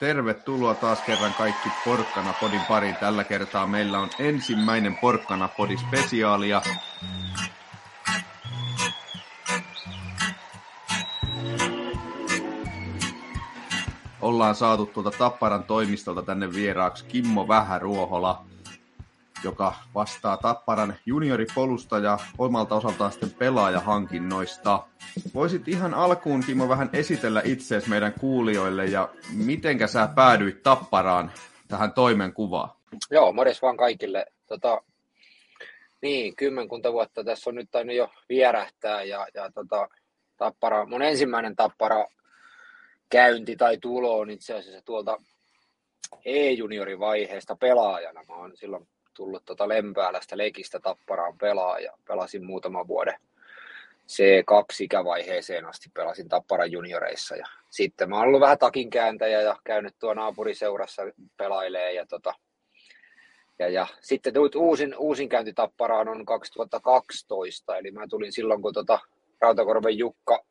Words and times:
Tervetuloa 0.00 0.74
taas 0.74 1.00
kerran 1.00 1.34
kaikki 1.38 1.68
Porkkana-podin 1.84 2.60
pariin. 2.68 2.96
Tällä 2.96 3.24
kertaa 3.24 3.66
meillä 3.66 3.98
on 3.98 4.08
ensimmäinen 4.18 4.96
Porkkana-podi 4.96 5.76
spesiaalia. 5.76 6.62
Ollaan 14.20 14.54
saatu 14.54 14.86
tuolta 14.86 15.10
Tapparan 15.10 15.64
toimistolta 15.64 16.22
tänne 16.22 16.52
vieraaksi 16.52 17.04
Kimmo 17.04 17.48
Vähäruohola, 17.48 18.44
joka 19.44 19.74
vastaa 19.94 20.36
Tapparan 20.36 20.96
junioripolusta 21.06 21.98
ja 21.98 22.18
omalta 22.38 22.74
osaltaan 22.74 23.12
sitten 23.12 23.30
pelaajahankinnoista. 23.30 24.86
Voisit 25.34 25.68
ihan 25.68 25.94
alkuun, 25.94 26.44
Kimmo, 26.46 26.68
vähän 26.68 26.90
esitellä 26.92 27.42
itseesi 27.44 27.88
meidän 27.88 28.12
kuulijoille 28.12 28.86
ja 28.86 29.08
mitenkä 29.32 29.86
sä 29.86 30.08
päädyit 30.14 30.62
Tapparaan 30.62 31.32
tähän 31.68 31.92
toimenkuvaan? 31.92 32.70
Joo, 33.10 33.32
morjes 33.32 33.62
vaan 33.62 33.76
kaikille. 33.76 34.26
Tota, 34.46 34.82
niin, 36.02 36.36
kymmenkunta 36.36 36.92
vuotta 36.92 37.24
tässä 37.24 37.50
on 37.50 37.54
nyt 37.54 37.70
tainnut 37.70 37.96
jo 37.96 38.10
vierähtää 38.28 39.02
ja, 39.02 39.26
ja 39.34 39.50
tota, 39.52 39.88
tappara, 40.36 40.86
mun 40.86 41.02
ensimmäinen 41.02 41.56
tappara 41.56 42.06
käynti 43.10 43.56
tai 43.56 43.78
tulo 43.78 44.18
on 44.18 44.30
itse 44.30 44.54
asiassa 44.54 44.82
tuolta 44.84 45.18
E-juniorivaiheesta 46.24 47.56
pelaajana. 47.56 48.24
Mä 48.28 48.34
oon 48.34 48.56
silloin 48.56 48.88
tullut 49.14 49.44
tota 49.44 49.68
Lempäälästä 49.68 50.38
Lekistä 50.38 50.80
Tapparaan 50.80 51.38
pelaaja. 51.38 51.92
Pelasin 52.08 52.44
muutaman 52.44 52.88
vuoden 52.88 53.14
C2-ikävaiheeseen 54.10 55.66
asti 55.66 55.90
pelasin 55.94 56.28
Tapparan 56.28 56.72
junioreissa. 56.72 57.36
Ja 57.36 57.46
sitten 57.70 58.08
mä 58.08 58.16
oon 58.16 58.26
ollut 58.26 58.40
vähän 58.40 58.58
takinkääntäjä 58.58 59.40
ja 59.40 59.56
käynyt 59.64 59.94
tuo 59.98 60.14
naapuriseurassa 60.14 61.02
pelailee. 61.36 61.92
Ja, 61.92 62.06
tota, 62.06 62.34
ja, 63.58 63.68
ja 63.68 63.86
sitten 64.00 64.34
uusin, 64.56 64.94
uusin 64.98 65.28
käynti 65.28 65.52
Tapparaan 65.52 66.08
on 66.08 66.24
2012, 66.24 67.76
eli 67.76 67.90
mä 67.90 68.06
tulin 68.08 68.32
silloin, 68.32 68.62
kun 68.62 68.74
tota 68.74 68.98
Rautakorven 69.40 69.98
Jukka 69.98 70.44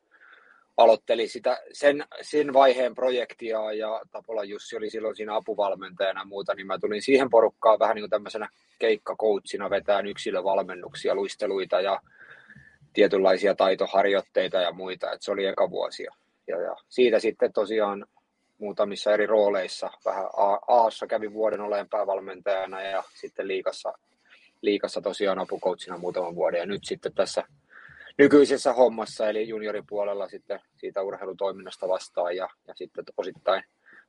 aloitteli 0.82 1.28
sitä, 1.28 1.60
sen, 1.72 2.04
sen 2.22 2.52
vaiheen 2.52 2.94
projektia 2.94 3.72
ja 3.72 4.00
Tapola 4.10 4.44
Jussi 4.44 4.76
oli 4.76 4.90
silloin 4.90 5.16
siinä 5.16 5.36
apuvalmentajana 5.36 6.20
ja 6.20 6.24
muuta, 6.24 6.54
niin 6.54 6.66
mä 6.66 6.78
tulin 6.78 7.02
siihen 7.02 7.30
porukkaan 7.30 7.78
vähän 7.78 7.94
niin 7.94 8.02
kuin 8.02 8.10
tämmöisenä 8.10 8.48
keikkakoutsina 8.78 9.70
vetään 9.70 10.06
yksilövalmennuksia, 10.06 11.14
luisteluita 11.14 11.80
ja 11.80 12.00
tietynlaisia 12.92 13.54
taitoharjoitteita 13.54 14.56
ja 14.56 14.72
muita, 14.72 15.12
että 15.12 15.24
se 15.24 15.32
oli 15.32 15.46
eka 15.46 15.70
vuosi. 15.70 16.02
Ja, 16.48 16.60
ja 16.60 16.76
siitä 16.88 17.18
sitten 17.18 17.52
tosiaan 17.52 18.06
muutamissa 18.58 19.12
eri 19.12 19.26
rooleissa, 19.26 19.90
vähän 20.04 20.24
Aassa 20.68 21.06
kävin 21.06 21.32
vuoden 21.32 21.60
oleen 21.60 21.88
päävalmentajana 21.88 22.82
ja 22.82 23.02
sitten 23.20 23.48
liikassa, 23.48 23.92
liikassa 24.62 25.00
tosiaan 25.00 25.38
apukoutsina 25.38 25.98
muutaman 25.98 26.34
vuoden 26.34 26.58
ja 26.58 26.66
nyt 26.66 26.84
sitten 26.84 27.14
tässä 27.14 27.44
nykyisessä 28.20 28.72
hommassa, 28.72 29.28
eli 29.28 29.48
junioripuolella 29.48 30.28
sitten 30.28 30.60
siitä 30.76 31.02
urheilutoiminnasta 31.02 31.88
vastaan 31.88 32.36
ja, 32.36 32.48
ja 32.68 32.74
sitten 32.76 33.04
osittain 33.16 33.62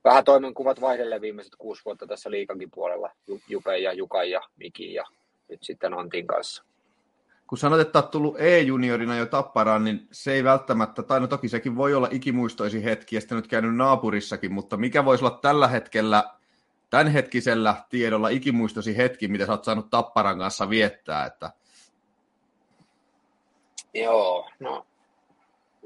vähän 0.04 0.24
toimenkuvat 0.24 0.80
vaihdelle 0.80 1.20
viimeiset 1.20 1.52
kuusi 1.58 1.82
vuotta 1.84 2.06
tässä 2.06 2.30
liikankin 2.30 2.70
puolella, 2.70 3.10
Jupe 3.48 3.78
ja 3.78 3.92
Jukan 3.92 4.30
ja 4.30 4.40
Miki 4.56 4.94
ja 4.94 5.04
nyt 5.48 5.62
sitten 5.62 5.94
Antin 5.94 6.26
kanssa. 6.26 6.64
Kun 7.46 7.58
sanot, 7.58 7.80
että 7.80 7.98
olet 7.98 8.10
tullut 8.10 8.40
E-juniorina 8.40 9.16
jo 9.16 9.26
Tapparaan, 9.26 9.84
niin 9.84 10.08
se 10.12 10.32
ei 10.32 10.44
välttämättä, 10.44 11.02
tai 11.02 11.20
no 11.20 11.26
toki 11.26 11.48
sekin 11.48 11.76
voi 11.76 11.94
olla 11.94 12.08
ikimuistoisi 12.10 12.84
hetki, 12.84 13.16
ja 13.16 13.20
sitten 13.20 13.36
nyt 13.36 13.48
käynyt 13.48 13.76
naapurissakin, 13.76 14.52
mutta 14.52 14.76
mikä 14.76 15.04
voisi 15.04 15.24
olla 15.24 15.38
tällä 15.42 15.68
hetkellä, 15.68 16.24
tämänhetkisellä 16.90 17.74
tiedolla 17.88 18.28
ikimuistosi 18.28 18.96
hetki, 18.96 19.28
mitä 19.28 19.46
sä 19.46 19.52
oot 19.52 19.64
saanut 19.64 19.90
Tapparan 19.90 20.38
kanssa 20.38 20.70
viettää, 20.70 21.26
että 21.26 21.50
Joo, 23.94 24.48
no 24.60 24.86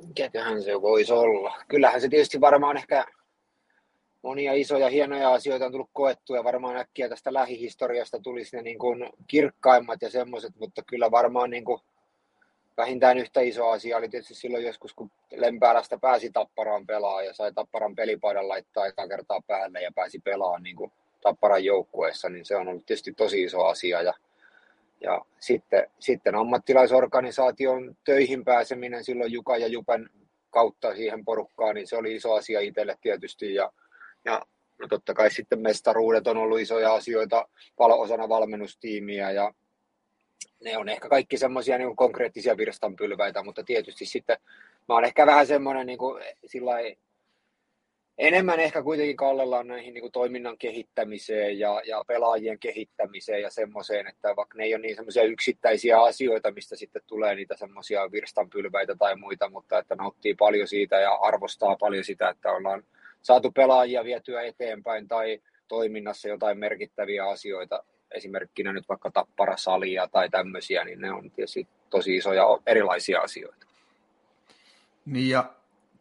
mikäköhän 0.06 0.62
se 0.62 0.82
voisi 0.82 1.12
olla. 1.12 1.54
Kyllähän 1.68 2.00
se 2.00 2.08
tietysti 2.08 2.40
varmaan 2.40 2.76
ehkä 2.76 3.06
monia 4.22 4.52
isoja 4.52 4.88
hienoja 4.88 5.32
asioita 5.32 5.66
on 5.66 5.72
tullut 5.72 5.90
koettua 5.92 6.36
ja 6.36 6.44
varmaan 6.44 6.76
äkkiä 6.76 7.08
tästä 7.08 7.32
lähihistoriasta 7.32 8.20
tulisi 8.20 8.56
ne 8.56 8.62
niin 8.62 8.78
kuin 8.78 9.10
kirkkaimmat 9.26 10.02
ja 10.02 10.10
semmoiset, 10.10 10.52
mutta 10.56 10.82
kyllä 10.82 11.10
varmaan 11.10 11.50
niin 11.50 11.64
kuin 11.64 11.80
vähintään 12.76 13.18
yhtä 13.18 13.40
iso 13.40 13.68
asia 13.68 13.96
oli 13.96 14.08
tietysti 14.08 14.34
silloin 14.34 14.64
joskus, 14.64 14.94
kun 14.94 15.10
Lempäälästä 15.36 15.98
pääsi 15.98 16.30
Tapparaan 16.30 16.86
pelaa 16.86 17.22
ja 17.22 17.34
sai 17.34 17.52
Tapparan 17.52 17.94
pelipaidan 17.94 18.48
laittaa 18.48 18.86
eka 18.86 19.08
kertaa 19.08 19.40
päälle 19.46 19.82
ja 19.82 19.92
pääsi 19.94 20.18
pelaamaan 20.18 20.62
niin 20.62 20.76
kuin 20.76 20.92
Tapparan 21.20 21.64
joukkueessa, 21.64 22.28
niin 22.28 22.44
se 22.44 22.56
on 22.56 22.68
ollut 22.68 22.86
tietysti 22.86 23.12
tosi 23.12 23.42
iso 23.42 23.64
asia 23.64 24.02
ja 24.02 24.14
ja 25.06 25.24
sitten, 25.40 25.90
sitten 25.98 26.34
ammattilaisorganisaation 26.34 27.96
töihin 28.04 28.44
pääseminen 28.44 29.04
silloin 29.04 29.32
Juka 29.32 29.56
ja 29.56 29.66
Jupen 29.66 30.10
kautta 30.50 30.94
siihen 30.94 31.24
porukkaan, 31.24 31.74
niin 31.74 31.86
se 31.86 31.96
oli 31.96 32.14
iso 32.14 32.34
asia 32.34 32.60
itselle 32.60 32.96
tietysti. 33.00 33.54
Ja, 33.54 33.72
ja 34.24 34.42
no 34.78 34.88
totta 34.88 35.14
kai 35.14 35.30
sitten 35.30 35.60
mestaruudet 35.60 36.26
on 36.26 36.36
ollut 36.36 36.60
isoja 36.60 36.94
asioita 36.94 37.48
osana 37.76 38.28
valmennustiimiä 38.28 39.30
ja 39.30 39.54
ne 40.64 40.78
on 40.78 40.88
ehkä 40.88 41.08
kaikki 41.08 41.38
semmoisia 41.38 41.78
niin 41.78 41.96
konkreettisia 41.96 42.56
virstanpylväitä, 42.56 43.42
mutta 43.42 43.64
tietysti 43.64 44.06
sitten 44.06 44.36
mä 44.88 44.94
oon 44.94 45.04
ehkä 45.04 45.26
vähän 45.26 45.46
semmoinen 45.46 45.86
niin 45.86 45.98
kuin, 45.98 46.24
sillä 46.46 46.72
enemmän 48.18 48.60
ehkä 48.60 48.82
kuitenkin 48.82 49.16
kallellaan 49.16 49.66
näihin 49.66 49.94
niin 49.94 50.02
kuin 50.02 50.12
toiminnan 50.12 50.58
kehittämiseen 50.58 51.58
ja, 51.58 51.82
ja 51.86 52.04
pelaajien 52.06 52.58
kehittämiseen 52.58 53.42
ja 53.42 53.50
semmoiseen, 53.50 54.06
että 54.06 54.36
vaikka 54.36 54.58
ne 54.58 54.64
ei 54.64 54.74
ole 54.74 54.82
niin 54.82 54.96
semmoisia 54.96 55.22
yksittäisiä 55.22 56.02
asioita, 56.02 56.50
mistä 56.50 56.76
sitten 56.76 57.02
tulee 57.06 57.34
niitä 57.34 57.56
semmoisia 57.56 58.12
virstanpylväitä 58.12 58.96
tai 58.98 59.16
muita, 59.16 59.50
mutta 59.50 59.78
että 59.78 59.94
nauttii 59.94 60.34
paljon 60.34 60.68
siitä 60.68 60.96
ja 61.00 61.12
arvostaa 61.12 61.76
paljon 61.76 62.04
sitä, 62.04 62.28
että 62.28 62.52
ollaan 62.52 62.84
saatu 63.22 63.50
pelaajia 63.50 64.04
vietyä 64.04 64.42
eteenpäin 64.42 65.08
tai 65.08 65.40
toiminnassa 65.68 66.28
jotain 66.28 66.58
merkittäviä 66.58 67.28
asioita, 67.28 67.84
esimerkkinä 68.10 68.72
nyt 68.72 68.88
vaikka 68.88 69.10
tapparasalia 69.10 70.08
tai 70.12 70.30
tämmöisiä, 70.30 70.84
niin 70.84 71.00
ne 71.00 71.12
on 71.12 71.30
tietysti 71.30 71.68
tosi 71.90 72.16
isoja 72.16 72.44
erilaisia 72.66 73.20
asioita. 73.20 73.66
Niin 75.06 75.28
ja 75.28 75.55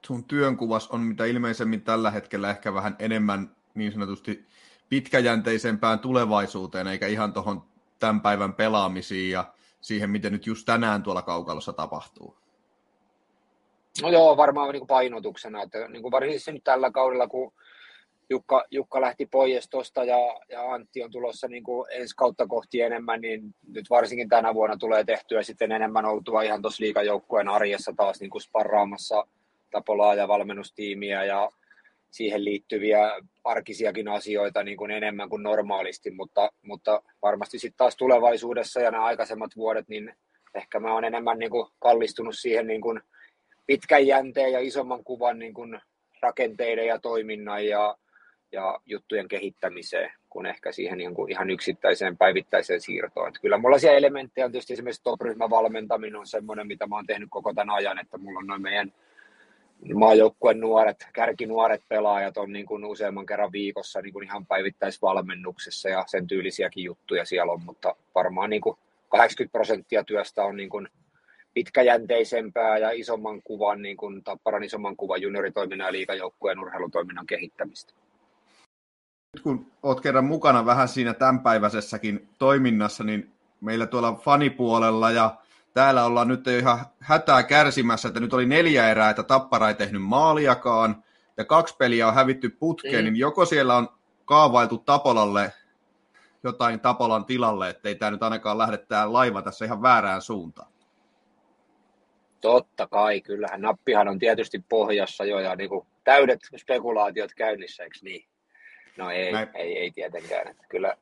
sun 0.05 0.23
työnkuvas 0.23 0.87
on 0.87 1.01
mitä 1.01 1.25
ilmeisemmin 1.25 1.81
tällä 1.81 2.11
hetkellä 2.11 2.49
ehkä 2.49 2.73
vähän 2.73 2.95
enemmän 2.99 3.55
niin 3.73 3.91
sanotusti 3.91 4.45
pitkäjänteisempään 4.89 5.99
tulevaisuuteen, 5.99 6.87
eikä 6.87 7.07
ihan 7.07 7.33
tuohon 7.33 7.63
tämän 7.99 8.21
päivän 8.21 8.53
pelaamisiin 8.53 9.31
ja 9.31 9.53
siihen, 9.81 10.09
miten 10.09 10.31
nyt 10.31 10.45
just 10.45 10.65
tänään 10.65 11.03
tuolla 11.03 11.21
kaukalossa 11.21 11.73
tapahtuu? 11.73 12.37
No 14.01 14.09
joo, 14.09 14.37
varmaan 14.37 14.71
niin 14.71 14.79
kuin 14.79 14.87
painotuksena, 14.87 15.61
että 15.61 15.87
niin 15.87 16.01
kuin 16.01 16.11
varsinkin 16.11 16.53
nyt 16.53 16.63
tällä 16.63 16.91
kaudella, 16.91 17.27
kun 17.27 17.53
Jukka, 18.29 18.65
Jukka 18.71 19.01
lähti 19.01 19.25
pois 19.25 19.69
tuosta 19.69 20.03
ja, 20.03 20.17
ja 20.49 20.73
Antti 20.73 21.03
on 21.03 21.11
tulossa 21.11 21.47
niin 21.47 21.63
kuin 21.63 21.87
ensi 21.91 22.15
kautta 22.15 22.47
kohti 22.47 22.81
enemmän, 22.81 23.21
niin 23.21 23.55
nyt 23.67 23.89
varsinkin 23.89 24.29
tänä 24.29 24.53
vuonna 24.53 24.77
tulee 24.77 25.03
tehtyä 25.03 25.43
sitten 25.43 25.71
enemmän 25.71 26.05
oltua 26.05 26.41
ihan 26.41 26.61
tuossa 26.61 26.83
liikajoukkueen 26.83 27.49
arjessa 27.49 27.93
taas 27.97 28.19
niin 28.19 28.29
kuin 28.29 28.41
sparraamassa 28.41 29.27
Tapolaa 29.75 30.15
ja 30.15 30.27
valmennustiimiä 30.27 31.23
ja 31.23 31.49
siihen 32.11 32.45
liittyviä 32.45 32.99
arkisiakin 33.43 34.07
asioita 34.07 34.63
niin 34.63 34.77
kuin 34.77 34.91
enemmän 34.91 35.29
kuin 35.29 35.43
normaalisti, 35.43 36.11
mutta, 36.11 36.49
mutta 36.61 37.01
varmasti 37.21 37.59
sitten 37.59 37.77
taas 37.77 37.95
tulevaisuudessa 37.95 38.79
ja 38.79 38.91
nämä 38.91 39.03
aikaisemmat 39.03 39.55
vuodet, 39.55 39.87
niin 39.87 40.13
ehkä 40.53 40.79
mä 40.79 40.93
oon 40.93 41.03
enemmän 41.05 41.39
niin 41.39 41.51
kuin 41.51 41.67
kallistunut 41.79 42.35
siihen 42.37 42.67
niin 42.67 42.81
kuin 42.81 43.01
pitkän 43.65 44.07
jänteen 44.07 44.51
ja 44.51 44.59
isomman 44.59 45.03
kuvan 45.03 45.39
niin 45.39 45.53
kuin 45.53 45.79
rakenteiden 46.21 46.87
ja 46.87 46.99
toiminnan 46.99 47.65
ja, 47.65 47.97
ja 48.51 48.79
juttujen 48.85 49.27
kehittämiseen, 49.27 50.11
kuin 50.29 50.45
ehkä 50.45 50.71
siihen 50.71 50.97
niin 50.97 51.15
kuin 51.15 51.31
ihan 51.31 51.49
yksittäiseen 51.49 52.17
päivittäiseen 52.17 52.81
siirtoon. 52.81 53.27
Että 53.27 53.39
kyllä 53.39 53.57
mulla 53.57 53.79
siellä 53.79 53.97
elementtejä 53.97 54.45
on 54.45 54.51
tietysti 54.51 54.73
esimerkiksi 54.73 55.03
top-ryhmän 55.03 55.49
valmentaminen 55.49 56.15
on 56.15 56.27
semmoinen, 56.27 56.67
mitä 56.67 56.87
mä 56.87 56.95
oon 56.95 57.05
tehnyt 57.05 57.29
koko 57.31 57.53
tämän 57.53 57.75
ajan, 57.75 57.99
että 57.99 58.17
mulla 58.17 58.39
on 58.39 58.47
noin 58.47 58.61
meidän 58.61 58.93
maajoukkueen 59.93 60.59
nuoret, 60.59 61.07
kärkinuoret 61.13 61.81
pelaajat 61.89 62.37
on 62.37 62.53
niin 62.53 62.65
kuin 62.65 62.85
useamman 62.85 63.25
kerran 63.25 63.51
viikossa 63.51 64.01
niin 64.01 64.13
kuin 64.13 64.25
ihan 64.25 64.45
päivittäisvalmennuksessa 64.45 65.89
ja 65.89 66.03
sen 66.07 66.27
tyylisiäkin 66.27 66.83
juttuja 66.83 67.25
siellä 67.25 67.51
on, 67.51 67.63
mutta 67.63 67.95
varmaan 68.15 68.49
niin 68.49 68.61
kuin 68.61 68.77
80 69.09 69.51
prosenttia 69.51 70.03
työstä 70.03 70.43
on 70.43 70.55
niin 70.55 70.69
kuin 70.69 70.87
pitkäjänteisempää 71.53 72.77
ja 72.77 72.91
isomman 72.91 73.41
kuvan, 73.43 73.81
niin 73.81 73.97
kuin 73.97 74.23
Tapparan 74.23 74.63
isomman 74.63 74.95
kuvan 74.95 75.21
junioritoiminnan 75.21 75.85
ja 75.85 75.91
liikajoukkueen 75.91 76.59
urheilutoiminnan 76.59 77.25
kehittämistä. 77.25 77.93
Nyt 79.33 79.43
kun 79.43 79.71
olet 79.83 80.01
kerran 80.01 80.25
mukana 80.25 80.65
vähän 80.65 80.87
siinä 80.87 81.13
tämänpäiväisessäkin 81.13 82.29
toiminnassa, 82.37 83.03
niin 83.03 83.31
meillä 83.61 83.85
tuolla 83.85 84.13
fanipuolella 84.13 85.11
ja 85.11 85.35
täällä 85.75 86.05
ollaan 86.05 86.27
nyt 86.27 86.45
jo 86.45 86.57
ihan 86.57 86.85
hätää 86.99 87.43
kärsimässä, 87.43 88.07
että 88.07 88.19
nyt 88.19 88.33
oli 88.33 88.45
neljä 88.45 88.89
erää, 88.89 89.09
että 89.09 89.23
Tappara 89.23 89.67
ei 89.67 89.75
tehnyt 89.75 90.01
maaliakaan, 90.01 91.03
ja 91.37 91.45
kaksi 91.45 91.75
peliä 91.77 92.07
on 92.07 92.13
hävitty 92.13 92.49
putkeen, 92.49 92.95
mm. 92.95 93.03
niin 93.03 93.15
joko 93.15 93.45
siellä 93.45 93.75
on 93.75 93.89
kaavailtu 94.25 94.77
Tapolalle 94.77 95.53
jotain 96.43 96.79
Tapolan 96.79 97.25
tilalle, 97.25 97.69
ettei 97.69 97.95
tämä 97.95 98.11
nyt 98.11 98.23
ainakaan 98.23 98.57
lähde 98.57 98.77
tämä 98.77 99.13
laiva 99.13 99.41
tässä 99.41 99.65
ihan 99.65 99.81
väärään 99.81 100.21
suuntaan. 100.21 100.71
Totta 102.41 102.87
kai, 102.87 103.21
kyllähän 103.21 103.61
nappihan 103.61 104.07
on 104.07 104.19
tietysti 104.19 104.63
pohjassa 104.69 105.25
jo 105.25 105.39
ja 105.39 105.55
niin 105.55 105.69
kuin 105.69 105.87
täydet 106.03 106.39
spekulaatiot 106.57 107.33
käynnissä, 107.33 107.83
eikö 107.83 107.97
niin? 108.01 108.25
No 108.97 109.09
ei, 109.09 109.33
ei, 109.53 109.77
ei 109.77 109.91
tietenkään. 109.91 110.47
Että 110.47 110.65
kyllä, 110.69 110.97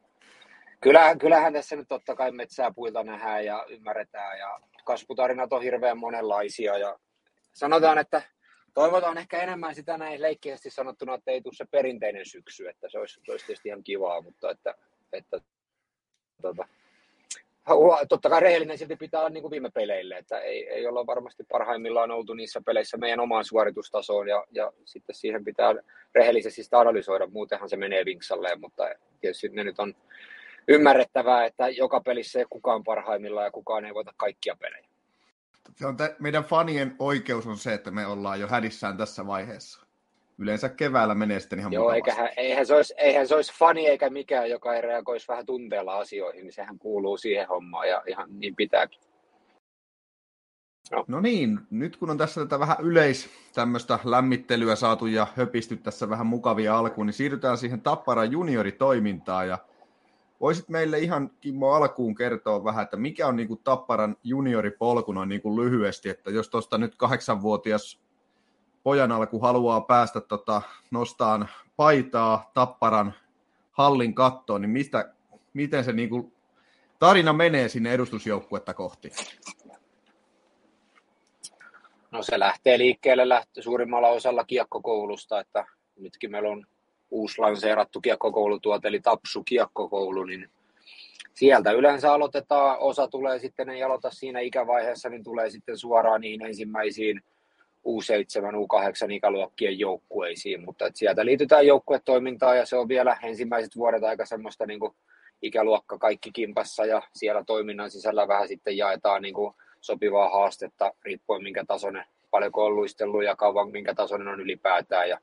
kyllähän, 0.84 1.20
kyllähän 1.20 1.54
tässä 1.54 1.76
nyt 1.76 1.88
totta 1.88 2.16
kai 2.16 2.32
metsää 2.32 2.72
puilta 2.72 3.04
nähdään 3.04 3.46
ja 3.46 3.66
ymmärretään 3.70 4.40
ja 4.40 4.60
kasvutarinat 4.86 5.54
on 5.54 5.64
hirveän 5.64 5.98
monenlaisia 5.98 6.78
ja 6.78 7.00
sanotaan, 7.54 7.98
että 7.98 8.22
toivotaan 8.74 9.18
ehkä 9.18 9.42
enemmän 9.42 9.76
sitä 9.76 9.98
näin 9.98 10.22
leikkiästi 10.22 10.70
sanottuna, 10.70 11.14
että 11.14 11.32
ei 11.32 11.42
tule 11.42 11.54
se 11.54 11.66
perinteinen 11.72 12.26
syksy, 12.26 12.68
että 12.68 12.90
se 12.90 13.00
olisi, 13.00 13.22
se 13.26 13.32
olisi 13.32 13.46
tietysti 13.46 13.70
ihan 13.70 13.84
kivaa, 13.84 14.22
mutta 14.22 14.52
että, 14.52 14.76
että 15.14 15.42
tota, 16.42 16.68
totta 18.10 18.30
kai 18.30 18.42
rehellinen 18.42 18.78
silti 18.78 18.96
pitää 18.96 19.20
olla 19.20 19.30
niin 19.30 19.42
kuin 19.42 19.52
viime 19.52 19.70
peleille, 19.70 20.18
että 20.18 20.40
ei, 20.40 20.70
ei 20.70 20.88
olla 20.88 21.06
varmasti 21.06 21.44
parhaimmillaan 21.44 22.12
oltu 22.12 22.34
niissä 22.34 22.62
peleissä 22.66 22.98
meidän 22.98 23.20
omaan 23.20 23.46
suoritustasoon 23.46 24.28
ja, 24.28 24.46
ja 24.52 24.74
sitten 24.86 25.16
siihen 25.16 25.44
pitää 25.44 25.74
rehellisesti 26.16 26.64
sitä 26.64 26.80
analysoida, 26.80 27.28
muutenhan 27.28 27.70
se 27.70 27.78
menee 27.78 28.06
vinksalleen, 28.06 28.60
mutta 28.60 28.84
tietysti 29.22 29.50
ne 29.50 29.64
nyt 29.64 29.80
on 29.80 29.96
ymmärrettävää, 30.68 31.46
että 31.46 31.70
joka 31.70 32.02
pelissä 32.02 32.40
ei 32.40 32.46
kukaan 32.50 32.84
parhaimmillaan 32.84 33.46
ja 33.46 33.52
kukaan 33.52 33.86
ei 33.86 33.94
voita 33.94 34.14
kaikkia 34.18 34.56
pelejä. 34.56 34.88
Se 35.76 35.86
on 35.86 35.98
te, 35.98 36.16
meidän 36.20 36.44
fanien 36.44 36.96
oikeus 37.00 37.48
on 37.48 37.58
se, 37.58 37.74
että 37.74 37.92
me 37.92 38.06
ollaan 38.06 38.40
jo 38.40 38.48
hädissään 38.48 38.98
tässä 38.98 39.28
vaiheessa. 39.28 39.86
Yleensä 40.38 40.70
keväällä 40.70 41.16
menee 41.16 41.40
sitten 41.40 41.60
ihan 41.60 41.74
Joo, 41.74 41.92
eiköhän, 41.92 42.30
eihän, 42.38 42.66
se 42.66 42.76
olisi, 42.76 42.94
eihän 42.98 43.28
se 43.28 43.36
olisi 43.36 43.54
fani 43.54 43.88
eikä 43.88 44.10
mikään, 44.10 44.50
joka 44.50 44.76
ei 44.76 44.82
reagoisi 44.82 45.28
vähän 45.28 45.46
tunteella 45.46 45.98
asioihin, 45.98 46.44
niin 46.44 46.54
sehän 46.54 46.80
kuuluu 46.80 47.18
siihen 47.18 47.48
hommaan 47.48 47.90
ja 47.90 48.04
ihan 48.08 48.30
niin 48.40 48.56
pitääkin. 48.56 49.00
No. 50.92 51.06
no 51.08 51.20
niin, 51.20 51.60
nyt 51.70 51.98
kun 51.98 52.10
on 52.10 52.18
tässä 52.18 52.42
tätä 52.42 52.60
vähän 52.60 52.78
yleis 52.80 53.30
tämmöistä 53.56 54.00
lämmittelyä 54.04 54.76
saatu 54.76 55.06
ja 55.06 55.28
höpisty 55.36 55.78
tässä 55.78 56.10
vähän 56.10 56.26
mukavia 56.26 56.78
alkuun, 56.78 57.08
niin 57.08 57.14
siirrytään 57.14 57.58
siihen 57.58 57.82
Tappara 57.82 58.26
junioritoimintaan 58.26 59.48
ja 59.48 59.58
voisit 60.44 60.70
meille 60.70 61.00
ihan 61.00 61.32
Kimmo 61.42 61.72
alkuun 61.72 62.16
kertoa 62.16 62.64
vähän, 62.64 62.84
että 62.84 62.98
mikä 62.98 63.28
on 63.28 63.36
niin 63.36 63.48
kuin 63.48 63.60
Tapparan 63.64 64.18
junioripolku 64.24 65.12
noin 65.12 65.30
niin 65.30 65.42
kuin 65.42 65.62
lyhyesti, 65.62 66.10
että 66.10 66.32
jos 66.32 66.50
tuosta 66.50 66.78
nyt 66.78 66.96
kahdeksanvuotias 66.96 68.02
pojan 68.84 69.12
alku 69.12 69.40
haluaa 69.40 69.82
päästä 69.82 70.22
tota, 70.22 70.62
nostaan 70.92 71.50
paitaa 71.76 72.52
Tapparan 72.54 73.14
hallin 73.72 74.14
kattoon, 74.16 74.62
niin 74.62 74.70
mistä, 74.70 75.14
miten 75.54 75.84
se 75.84 75.94
niin 75.94 76.10
kuin, 76.10 76.34
tarina 77.00 77.34
menee 77.34 77.70
sinne 77.70 77.94
edustusjoukkuetta 77.94 78.74
kohti? 78.74 79.12
No 82.12 82.24
se 82.24 82.40
lähtee 82.40 82.78
liikkeelle 82.78 83.30
lähtö 83.30 83.62
suurimmalla 83.62 84.08
osalla 84.08 84.44
kiekkokoulusta, 84.44 85.40
että 85.40 85.66
nytkin 86.00 86.32
meillä 86.32 86.50
on 86.50 86.66
uusi 87.14 87.42
lanseerattu 87.42 88.02
kiekkokoulutuote, 88.02 88.88
eli 88.88 89.00
Tapsu 89.00 89.44
kiekkokoulu, 89.44 90.24
niin 90.24 90.50
sieltä 91.34 91.72
yleensä 91.72 92.14
aloitetaan, 92.14 92.78
osa 92.80 93.08
tulee 93.08 93.40
sitten, 93.40 93.70
ei 93.70 93.84
aloita 93.84 94.10
siinä 94.12 94.40
ikävaiheessa, 94.40 95.10
niin 95.10 95.24
tulee 95.24 95.50
sitten 95.50 95.78
suoraan 95.78 96.22
niihin 96.22 96.46
ensimmäisiin 96.46 97.22
U7, 97.88 98.54
U8 98.54 99.12
ikäluokkien 99.12 99.80
joukkueisiin, 99.80 100.66
mutta 100.66 100.86
että 100.86 101.00
sieltä 101.00 101.26
liitytään 101.26 101.68
joukkuetoimintaan 101.68 102.58
ja 102.58 102.66
se 102.66 102.76
on 102.76 102.88
vielä 102.88 103.18
ensimmäiset 103.24 103.76
vuodet 103.76 104.04
aika 104.04 104.26
semmoista 104.26 104.66
niin 104.66 104.80
kuin 104.80 104.96
ikäluokka 105.42 105.98
kaikki 105.98 106.32
kimpassa 106.32 106.86
ja 106.86 107.02
siellä 107.14 107.44
toiminnan 107.44 107.92
sisällä 107.92 108.28
vähän 108.28 108.48
sitten 108.48 108.78
jaetaan 108.78 109.22
niin 109.22 109.34
kuin 109.34 109.54
sopivaa 109.82 110.30
haastetta 110.30 110.94
riippuen 111.06 111.44
minkä 111.44 111.66
tasoinen, 111.68 112.06
paljonko 112.32 112.66
on 112.66 112.76
luistellut 112.76 113.24
ja 113.24 113.36
kauan 113.36 113.72
minkä 113.72 113.94
tasoinen 113.94 114.28
on 114.28 114.42
ylipäätään. 114.42 115.10
Ja 115.10 115.20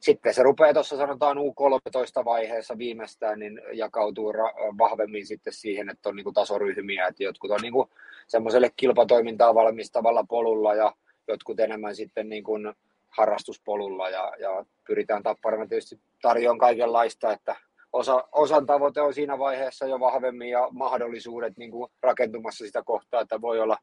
sitten 0.00 0.34
se 0.34 0.42
rupeaa 0.42 0.74
tuossa 0.74 0.96
sanotaan 0.96 1.36
U13 1.36 2.24
vaiheessa 2.24 2.78
viimeistään, 2.78 3.38
niin 3.38 3.60
jakautuu 3.72 4.32
ra- 4.32 4.78
vahvemmin 4.78 5.26
sitten 5.26 5.52
siihen, 5.52 5.90
että 5.90 6.08
on 6.08 6.16
niin 6.16 6.24
kuin 6.24 6.34
tasoryhmiä, 6.34 7.06
että 7.06 7.24
jotkut 7.24 7.50
on 7.50 7.60
niin 7.62 7.72
kuin 7.72 7.88
semmoiselle 8.26 8.70
kilpatoimintaa 8.76 9.54
valmistavalla 9.54 10.24
polulla 10.28 10.74
ja 10.74 10.92
jotkut 11.28 11.60
enemmän 11.60 11.96
sitten 11.96 12.28
niin 12.28 12.44
kuin 12.44 12.74
harrastuspolulla 13.08 14.10
ja, 14.10 14.32
ja 14.38 14.64
pyritään 14.86 15.22
tapparana 15.22 15.66
tietysti 15.66 16.00
tarjoamaan 16.22 16.58
kaikenlaista, 16.58 17.32
että 17.32 17.56
osa, 17.92 18.28
osan 18.32 18.66
tavoite 18.66 19.00
on 19.00 19.14
siinä 19.14 19.38
vaiheessa 19.38 19.86
jo 19.86 20.00
vahvemmin 20.00 20.50
ja 20.50 20.68
mahdollisuudet 20.70 21.56
niin 21.56 21.70
kuin 21.70 21.90
rakentumassa 22.02 22.66
sitä 22.66 22.82
kohtaa, 22.82 23.20
että 23.20 23.40
voi 23.40 23.60
olla 23.60 23.76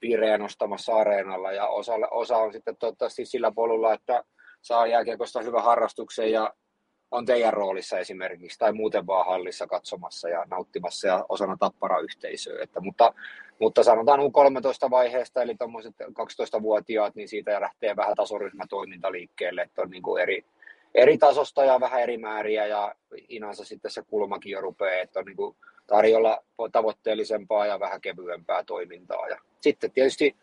piirejä 0.00 0.38
nostamassa 0.38 0.96
areenalla 0.96 1.52
ja 1.52 1.66
osa, 1.66 1.92
osa 2.10 2.36
on 2.36 2.52
sitten 2.52 2.76
toivottavasti 2.76 3.24
sillä 3.24 3.52
polulla, 3.52 3.92
että 3.92 4.24
saa 4.60 4.86
jääkiekosta 4.86 5.42
hyvän 5.42 5.64
harrastuksen 5.64 6.32
ja 6.32 6.54
on 7.10 7.26
teidän 7.26 7.52
roolissa 7.52 7.98
esimerkiksi 7.98 8.58
tai 8.58 8.72
muuten 8.72 9.06
vaan 9.06 9.26
hallissa 9.26 9.66
katsomassa 9.66 10.28
ja 10.28 10.44
nauttimassa 10.50 11.08
ja 11.08 11.24
osana 11.28 11.56
tappara 11.56 12.00
yhteisöä. 12.00 12.62
Että, 12.62 12.80
mutta, 12.80 13.14
mutta 13.60 13.82
sanotaan 13.82 14.20
U13 14.20 14.90
vaiheesta, 14.90 15.42
eli 15.42 15.54
tuommoiset 15.54 15.94
12-vuotiaat, 16.02 17.14
niin 17.14 17.28
siitä 17.28 17.60
lähtee 17.60 17.96
vähän 17.96 18.16
tasoryhmätoiminta 18.16 19.12
liikkeelle, 19.12 19.62
että 19.62 19.82
on 19.82 19.90
niin 19.90 20.02
kuin 20.02 20.22
eri, 20.22 20.44
eri 20.94 21.18
tasosta 21.18 21.64
ja 21.64 21.80
vähän 21.80 22.02
eri 22.02 22.18
määriä 22.18 22.66
ja 22.66 22.94
inansa 23.28 23.64
sitten 23.64 23.90
se 23.90 24.02
kulmakin 24.02 24.52
jo 24.52 24.60
rupeaa, 24.60 25.02
että 25.02 25.18
on 25.18 25.24
niin 25.24 25.36
kuin 25.36 25.56
tarjolla 25.86 26.44
tavoitteellisempaa 26.72 27.66
ja 27.66 27.80
vähän 27.80 28.00
kevyempää 28.00 28.64
toimintaa. 28.64 29.28
Ja 29.28 29.38
sitten 29.60 29.90
tietysti 29.90 30.36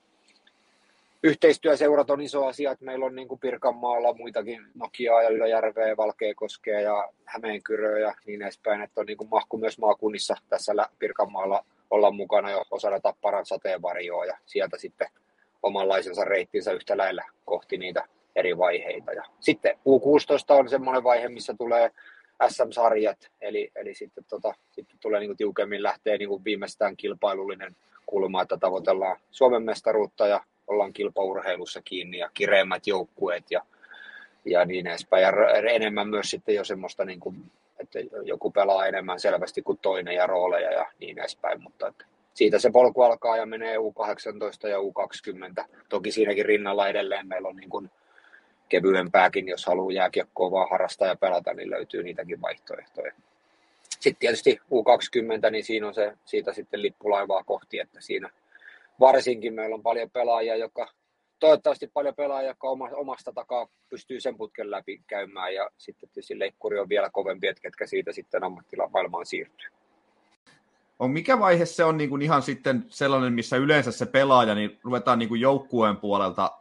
yhteistyöseurat 1.25 2.09
on 2.09 2.21
iso 2.21 2.45
asia, 2.45 2.71
että 2.71 2.85
meillä 2.85 3.05
on 3.05 3.15
niin 3.15 3.27
kuin 3.27 3.39
Pirkanmaalla 3.39 4.13
muitakin 4.13 4.61
Nokiaa 4.75 5.23
ja 5.23 5.29
Ylöjärveä, 5.29 5.97
Valkeakoskea 5.97 6.81
ja 6.81 7.09
Hämeenkyröä 7.25 7.99
ja 7.99 8.13
niin 8.25 8.41
edespäin, 8.41 8.81
että 8.81 9.01
on 9.01 9.05
niin 9.05 9.17
kuin 9.17 9.29
mahku 9.29 9.57
myös 9.57 9.77
maakunnissa 9.77 10.35
tässä 10.49 10.73
Pirkanmaalla 10.99 11.65
olla 11.89 12.11
mukana 12.11 12.51
jo 12.51 12.63
osana 12.71 12.99
Tapparan 12.99 13.45
sateenvarjoa 13.45 14.25
ja 14.25 14.37
sieltä 14.45 14.77
sitten 14.77 15.07
omanlaisensa 15.63 16.23
reittinsä 16.25 16.71
yhtä 16.71 16.97
lailla 16.97 17.23
kohti 17.45 17.77
niitä 17.77 18.07
eri 18.35 18.57
vaiheita. 18.57 19.13
Ja 19.13 19.23
sitten 19.39 19.75
U16 19.75 19.79
on 20.49 20.69
semmoinen 20.69 21.03
vaihe, 21.03 21.29
missä 21.29 21.53
tulee 21.57 21.91
SM-sarjat, 22.47 23.31
eli, 23.41 23.71
eli 23.75 23.95
sitten, 23.95 24.23
tota, 24.29 24.53
sitten 24.71 24.99
tulee 24.99 25.19
niin 25.19 25.29
kuin 25.29 25.37
tiukemmin 25.37 25.83
lähtee 25.83 26.17
niin 26.17 26.29
kuin 26.29 26.43
viimeistään 26.43 26.97
kilpailullinen 26.97 27.75
kulma, 28.05 28.41
että 28.41 28.57
tavoitellaan 28.57 29.17
Suomen 29.31 29.63
mestaruutta 29.63 30.27
ja 30.27 30.43
ollaan 30.67 30.93
kilpaurheilussa 30.93 31.81
kiinni 31.81 32.17
ja 32.17 32.29
kireemmät 32.33 32.87
joukkueet 32.87 33.43
ja, 33.51 33.61
ja 34.45 34.65
niin 34.65 34.87
edespäin. 34.87 35.23
Ja 35.23 35.31
enemmän 35.71 36.09
myös 36.09 36.29
sitten 36.29 36.55
jo 36.55 36.63
semmoista, 36.63 37.05
niin 37.05 37.19
kuin, 37.19 37.51
että 37.79 37.99
joku 38.23 38.51
pelaa 38.51 38.85
enemmän 38.85 39.19
selvästi 39.19 39.61
kuin 39.61 39.79
toinen 39.81 40.15
ja 40.15 40.27
rooleja 40.27 40.71
ja 40.71 40.85
niin 40.99 41.19
edespäin, 41.19 41.63
mutta 41.63 41.87
että 41.87 42.05
siitä 42.33 42.59
se 42.59 42.71
polku 42.71 43.01
alkaa 43.01 43.37
ja 43.37 43.45
menee 43.45 43.77
U18 43.77 44.67
ja 44.67 44.77
U20. 44.77 45.65
Toki 45.89 46.11
siinäkin 46.11 46.45
rinnalla 46.45 46.87
edelleen 46.87 47.27
meillä 47.27 47.47
on 47.47 47.55
niin 47.55 47.69
kuin 47.69 47.91
kevyempääkin, 48.69 49.47
jos 49.47 49.65
haluaa 49.65 49.93
jääkiekkoa 49.93 50.51
vaan 50.51 50.69
harrastaa 50.69 51.07
ja 51.07 51.15
pelata, 51.15 51.53
niin 51.53 51.69
löytyy 51.69 52.03
niitäkin 52.03 52.41
vaihtoehtoja. 52.41 53.11
Sitten 53.99 54.19
tietysti 54.19 54.59
U20, 54.71 55.51
niin 55.51 55.63
siinä 55.63 55.87
on 55.87 55.93
se, 55.93 56.13
siitä 56.25 56.53
sitten 56.53 56.81
lippulaivaa 56.81 57.43
kohti, 57.43 57.79
että 57.79 58.01
siinä 58.01 58.29
varsinkin 58.99 59.53
meillä 59.53 59.73
on 59.73 59.83
paljon 59.83 60.09
pelaajia, 60.09 60.55
jotka 60.55 60.87
toivottavasti 61.39 61.87
paljon 61.87 62.15
pelaajia, 62.15 62.49
jotka 62.49 62.67
omasta 62.95 63.31
takaa 63.33 63.67
pystyy 63.89 64.19
sen 64.19 64.37
putken 64.37 64.71
läpi 64.71 65.01
käymään 65.07 65.53
ja 65.53 65.69
sitten 65.77 66.09
tietysti 66.09 66.39
leikkuri 66.39 66.79
on 66.79 66.89
vielä 66.89 67.09
kovempi, 67.09 67.47
että 67.47 67.61
ketkä 67.61 67.87
siitä 67.87 68.11
sitten 68.11 68.43
ammattilamaailmaan 68.43 69.25
siirtyy. 69.25 69.69
On 70.99 71.11
mikä 71.11 71.39
vaihe 71.39 71.65
se 71.65 71.83
on 71.83 71.97
niin 71.97 72.09
kuin 72.09 72.21
ihan 72.21 72.41
sitten 72.41 72.85
sellainen, 72.87 73.33
missä 73.33 73.57
yleensä 73.57 73.91
se 73.91 74.05
pelaaja, 74.05 74.55
niin 74.55 74.79
ruvetaan 74.83 75.19
niin 75.19 75.29
kuin 75.29 75.41
joukkueen 75.41 75.97
puolelta 75.97 76.51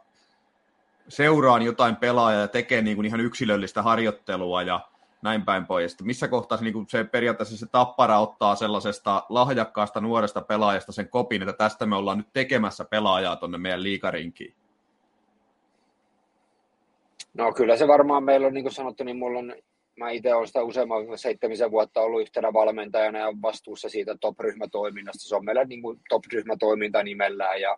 seuraan 1.07 1.61
jotain 1.61 1.95
pelaajaa 1.95 2.41
ja 2.41 2.47
tekee 2.47 2.81
niin 2.81 2.95
kuin 2.95 3.05
ihan 3.05 3.19
yksilöllistä 3.19 3.81
harjoittelua 3.81 4.61
ja 4.61 4.79
näin 5.25 5.45
päin 5.45 5.65
pois. 5.65 6.03
Missä 6.03 6.27
kohtaa 6.27 6.57
se, 6.57 6.63
niin 6.63 6.73
kuin 6.73 6.85
se 6.89 7.03
periaatteessa 7.03 7.57
se 7.57 7.65
tappara 7.71 8.19
ottaa 8.19 8.55
sellaisesta 8.55 9.23
lahjakkaasta 9.29 10.01
nuoresta 10.01 10.41
pelaajasta 10.41 10.91
sen 10.91 11.09
kopin, 11.09 11.41
että 11.41 11.53
tästä 11.53 11.85
me 11.85 11.95
ollaan 11.95 12.17
nyt 12.17 12.33
tekemässä 12.33 12.85
pelaajaa 12.85 13.35
tuonne 13.35 13.57
meidän 13.57 13.83
liikarinkiin? 13.83 14.55
No 17.33 17.53
kyllä 17.53 17.77
se 17.77 17.87
varmaan 17.87 18.23
meillä 18.23 18.47
on, 18.47 18.53
niin 18.53 18.63
kuin 18.63 18.73
sanottu, 18.73 19.03
niin 19.03 19.17
mulla 19.17 19.39
on, 19.39 19.55
mä 19.99 20.09
itse 20.09 20.35
olen 20.35 20.47
sitä 20.47 20.63
useamman 20.63 21.17
seitsemisen 21.17 21.71
vuotta 21.71 22.01
ollut 22.01 22.21
yhtenä 22.21 22.53
valmentajana 22.53 23.19
ja 23.19 23.33
vastuussa 23.41 23.89
siitä 23.89 24.17
top-ryhmätoiminnasta. 24.21 25.23
Se 25.23 25.35
on 25.35 25.45
meillä 25.45 25.63
niin 25.63 25.81
kuin 25.81 25.99
top-ryhmätoiminta 26.09 27.03
nimellään 27.03 27.61
ja 27.61 27.77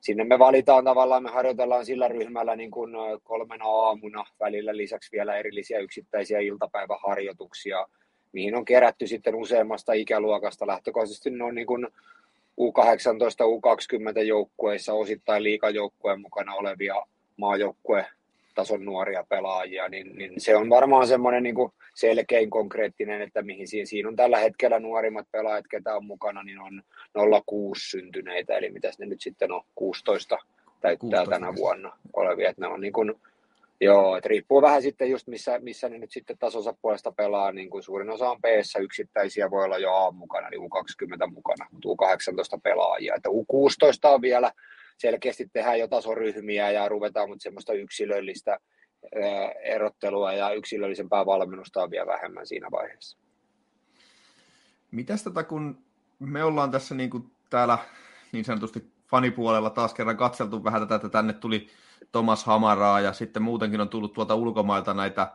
sinne 0.00 0.24
me 0.24 0.38
valitaan 0.38 0.84
tavallaan, 0.84 1.22
me 1.22 1.30
harjoitellaan 1.30 1.86
sillä 1.86 2.08
ryhmällä 2.08 2.56
niin 2.56 2.70
kuin 2.70 2.90
kolmena 3.22 3.64
aamuna, 3.64 4.24
välillä 4.40 4.76
lisäksi 4.76 5.12
vielä 5.12 5.36
erillisiä 5.36 5.78
yksittäisiä 5.78 6.38
iltapäiväharjoituksia, 6.38 7.86
mihin 8.32 8.54
on 8.54 8.64
kerätty 8.64 9.06
sitten 9.06 9.34
useammasta 9.34 9.92
ikäluokasta. 9.92 10.66
Lähtökohtaisesti 10.66 11.30
ne 11.30 11.44
on 11.44 11.54
niin 11.54 11.66
kuin 11.66 11.88
U18, 12.60 13.44
U20 13.44 14.20
joukkueissa 14.20 14.92
osittain 14.92 15.42
liikajoukkueen 15.42 16.20
mukana 16.20 16.54
olevia 16.54 16.94
maajoukkue 17.36 18.06
tason 18.58 18.84
nuoria 18.84 19.24
pelaajia, 19.28 19.88
niin, 19.88 20.16
niin 20.16 20.32
se 20.38 20.56
on 20.56 20.70
varmaan 20.70 21.06
semmoinen 21.06 21.42
niin 21.42 21.54
kuin 21.54 21.72
selkein 21.94 22.50
konkreettinen, 22.50 23.22
että 23.22 23.42
mihin 23.42 23.68
siinä, 23.68 23.86
siinä 23.86 24.08
on 24.08 24.16
tällä 24.16 24.38
hetkellä 24.38 24.80
nuorimmat 24.80 25.26
pelaajat, 25.32 25.64
ketä 25.70 25.96
on 25.96 26.04
mukana, 26.04 26.42
niin 26.42 26.60
on 26.60 26.82
06 27.46 27.90
syntyneitä, 27.90 28.56
eli 28.56 28.70
mitä 28.70 28.90
ne 28.98 29.06
nyt 29.06 29.20
sitten 29.20 29.52
on 29.52 29.62
16 29.74 30.38
täyttää 30.80 31.24
16. 31.24 31.30
tänä 31.30 31.54
vuonna 31.56 31.98
olevia, 32.12 32.50
että 32.50 32.62
ne 32.62 32.68
on 32.68 32.80
niin 32.80 32.92
kuin, 32.92 33.14
Joo, 33.80 34.16
että 34.16 34.28
riippuu 34.28 34.62
vähän 34.62 34.82
sitten 34.82 35.10
just 35.10 35.26
missä, 35.26 35.58
missä 35.58 35.88
ne 35.88 35.98
nyt 35.98 36.12
sitten 36.12 36.38
tasonsa 36.38 36.74
puolesta 36.82 37.12
pelaa, 37.12 37.52
niin 37.52 37.70
kuin 37.70 37.82
suurin 37.82 38.10
osa 38.10 38.30
on 38.30 38.40
p 38.40 38.44
yksittäisiä, 38.80 39.50
voi 39.50 39.64
olla 39.64 39.78
jo 39.78 39.94
A 39.94 40.10
mukana, 40.10 40.48
niin 40.48 40.60
U20 40.60 41.32
mukana, 41.32 41.66
mutta 41.72 41.88
U18 41.88 42.60
pelaajia, 42.62 43.14
että 43.14 43.28
U16 43.28 44.08
on 44.14 44.22
vielä 44.22 44.52
selkeästi 44.98 45.48
tehdään 45.52 45.78
jo 45.78 45.88
tasoryhmiä 45.88 46.70
ja 46.70 46.88
ruvetaan, 46.88 47.28
mutta 47.28 47.42
semmoista 47.42 47.72
yksilöllistä 47.72 48.58
erottelua 49.62 50.32
ja 50.32 50.52
yksilöllisempää 50.52 51.26
valmennusta 51.26 51.82
on 51.82 51.90
vielä 51.90 52.06
vähemmän 52.06 52.46
siinä 52.46 52.68
vaiheessa. 52.70 53.18
Mitäs 54.90 55.24
tätä, 55.24 55.42
kun 55.42 55.84
me 56.18 56.44
ollaan 56.44 56.70
tässä 56.70 56.94
niin 56.94 57.10
kuin 57.10 57.30
täällä 57.50 57.78
niin 58.32 58.44
sanotusti 58.44 58.92
fanipuolella 59.06 59.70
taas 59.70 59.94
kerran 59.94 60.16
katseltu 60.16 60.64
vähän 60.64 60.82
tätä, 60.82 60.94
että 60.94 61.08
tänne 61.08 61.32
tuli 61.32 61.68
Thomas 62.12 62.44
Hamaraa 62.44 63.00
ja 63.00 63.12
sitten 63.12 63.42
muutenkin 63.42 63.80
on 63.80 63.88
tullut 63.88 64.12
tuolta 64.12 64.34
ulkomailta 64.34 64.94
näitä 64.94 65.32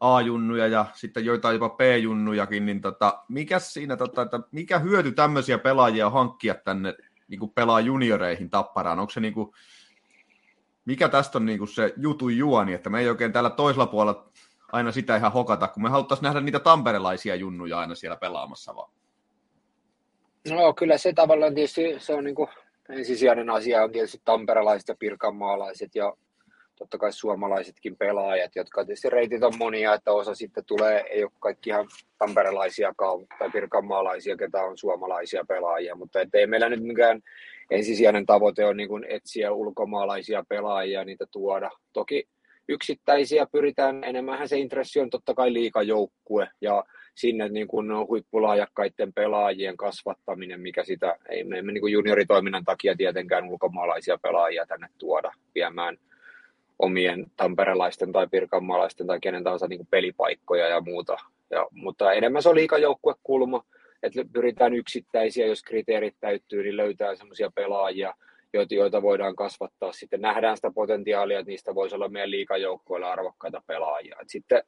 A-junnuja 0.00 0.66
ja 0.66 0.86
sitten 0.94 1.24
joitain 1.24 1.54
jopa 1.54 1.68
B-junnujakin, 1.68 2.66
niin 2.66 2.80
tota, 2.80 3.24
mikä 3.28 3.58
siinä, 3.58 3.96
tota, 3.96 4.22
että 4.22 4.40
mikä 4.52 4.78
hyöty 4.78 5.12
tämmöisiä 5.12 5.58
pelaajia 5.58 6.10
hankkia 6.10 6.54
tänne 6.54 6.94
niin 7.32 7.40
kuin 7.40 7.52
pelaa 7.54 7.80
junioreihin 7.80 8.50
tapparaan? 8.50 8.98
Onko 8.98 9.10
se 9.10 9.20
niin 9.20 9.34
kuin, 9.34 9.52
mikä 10.84 11.08
tästä 11.08 11.38
on 11.38 11.46
niin 11.46 11.58
kuin 11.58 11.68
se 11.68 11.94
jutu 11.96 12.28
juoni, 12.28 12.72
että 12.72 12.90
me 12.90 13.00
ei 13.00 13.08
oikein 13.08 13.32
täällä 13.32 13.50
toisella 13.50 13.86
puolella 13.86 14.30
aina 14.72 14.92
sitä 14.92 15.16
ihan 15.16 15.32
hokata, 15.32 15.68
kun 15.68 15.82
me 15.82 15.88
haluttaisiin 15.88 16.24
nähdä 16.24 16.40
niitä 16.40 16.58
tamperelaisia 16.60 17.34
junnuja 17.34 17.78
aina 17.78 17.94
siellä 17.94 18.16
pelaamassa 18.16 18.76
vaan. 18.76 18.92
No 20.50 20.74
kyllä 20.74 20.98
se 20.98 21.12
tavallaan 21.12 21.54
tietysti 21.54 21.94
se 21.98 22.14
on 22.14 22.24
niin 22.24 22.34
kuin 22.34 22.48
ensisijainen 22.88 23.50
asia 23.50 23.84
on 23.84 23.92
tietysti 23.92 24.20
tamperelaiset 24.24 24.88
ja 24.88 24.94
pirkanmaalaiset 24.98 25.94
ja 25.94 26.12
totta 26.82 26.98
kai 26.98 27.12
suomalaisetkin 27.12 27.96
pelaajat, 27.96 28.56
jotka 28.56 28.84
tietysti 28.84 29.10
reitit 29.10 29.42
on 29.42 29.58
monia, 29.58 29.94
että 29.94 30.12
osa 30.12 30.34
sitten 30.34 30.64
tulee, 30.64 31.04
ei 31.10 31.24
ole 31.24 31.32
kaikki 31.40 31.70
ihan 31.70 31.86
tamperelaisiakaan 32.18 33.26
tai 33.38 33.50
pirkanmaalaisia, 33.50 34.36
ketä 34.36 34.62
on 34.62 34.78
suomalaisia 34.78 35.44
pelaajia, 35.48 35.94
mutta 35.94 36.18
ei 36.34 36.46
meillä 36.46 36.68
nyt 36.68 36.82
mikään 36.82 37.20
ensisijainen 37.70 38.26
tavoite 38.26 38.64
on 38.64 38.76
niin 38.76 39.04
etsiä 39.08 39.52
ulkomaalaisia 39.52 40.44
pelaajia, 40.48 41.04
niitä 41.04 41.26
tuoda. 41.30 41.70
Toki 41.92 42.28
yksittäisiä 42.68 43.46
pyritään, 43.52 44.04
enemmän 44.04 44.48
se 44.48 44.58
intressi 44.58 45.00
on 45.00 45.10
totta 45.10 45.34
kai 45.34 45.52
liikajoukkue 45.52 46.48
ja 46.60 46.84
sinne 47.14 47.48
niin 47.48 47.68
kuin 47.68 47.86
huippulaajakkaiden 48.08 49.12
pelaajien 49.12 49.76
kasvattaminen, 49.76 50.60
mikä 50.60 50.84
sitä, 50.84 51.16
ei 51.28 51.44
me 51.44 51.58
emme 51.58 51.72
niin 51.72 51.80
kuin 51.80 51.92
junioritoiminnan 51.92 52.64
takia 52.64 52.96
tietenkään 52.96 53.48
ulkomaalaisia 53.48 54.18
pelaajia 54.22 54.66
tänne 54.66 54.88
tuoda 54.98 55.32
viemään 55.54 55.98
omien 56.82 57.26
tamperelaisten 57.36 58.12
tai 58.12 58.26
pirkanmaalaisten 58.30 59.06
tai 59.06 59.20
kenen 59.20 59.44
tahansa 59.44 59.66
niin 59.66 59.86
pelipaikkoja 59.90 60.68
ja 60.68 60.80
muuta. 60.80 61.16
Ja, 61.50 61.66
mutta 61.70 62.12
enemmän 62.12 62.42
se 62.42 62.48
on 62.48 62.54
liikajoukkuekulma, 62.54 63.64
että 64.02 64.24
pyritään 64.32 64.74
yksittäisiä, 64.74 65.46
jos 65.46 65.62
kriteerit 65.62 66.16
täyttyy, 66.20 66.62
niin 66.62 66.76
löytää 66.76 67.14
semmoisia 67.14 67.50
pelaajia, 67.54 68.14
joita, 68.52 68.74
joita 68.74 69.02
voidaan 69.02 69.36
kasvattaa. 69.36 69.92
Sitten 69.92 70.20
nähdään 70.20 70.56
sitä 70.56 70.70
potentiaalia, 70.74 71.38
että 71.38 71.50
niistä 71.50 71.74
voisi 71.74 71.94
olla 71.94 72.08
meidän 72.08 72.30
liikajoukkueilla 72.30 73.12
arvokkaita 73.12 73.62
pelaajia. 73.66 74.16
Et 74.22 74.28
sitten 74.30 74.62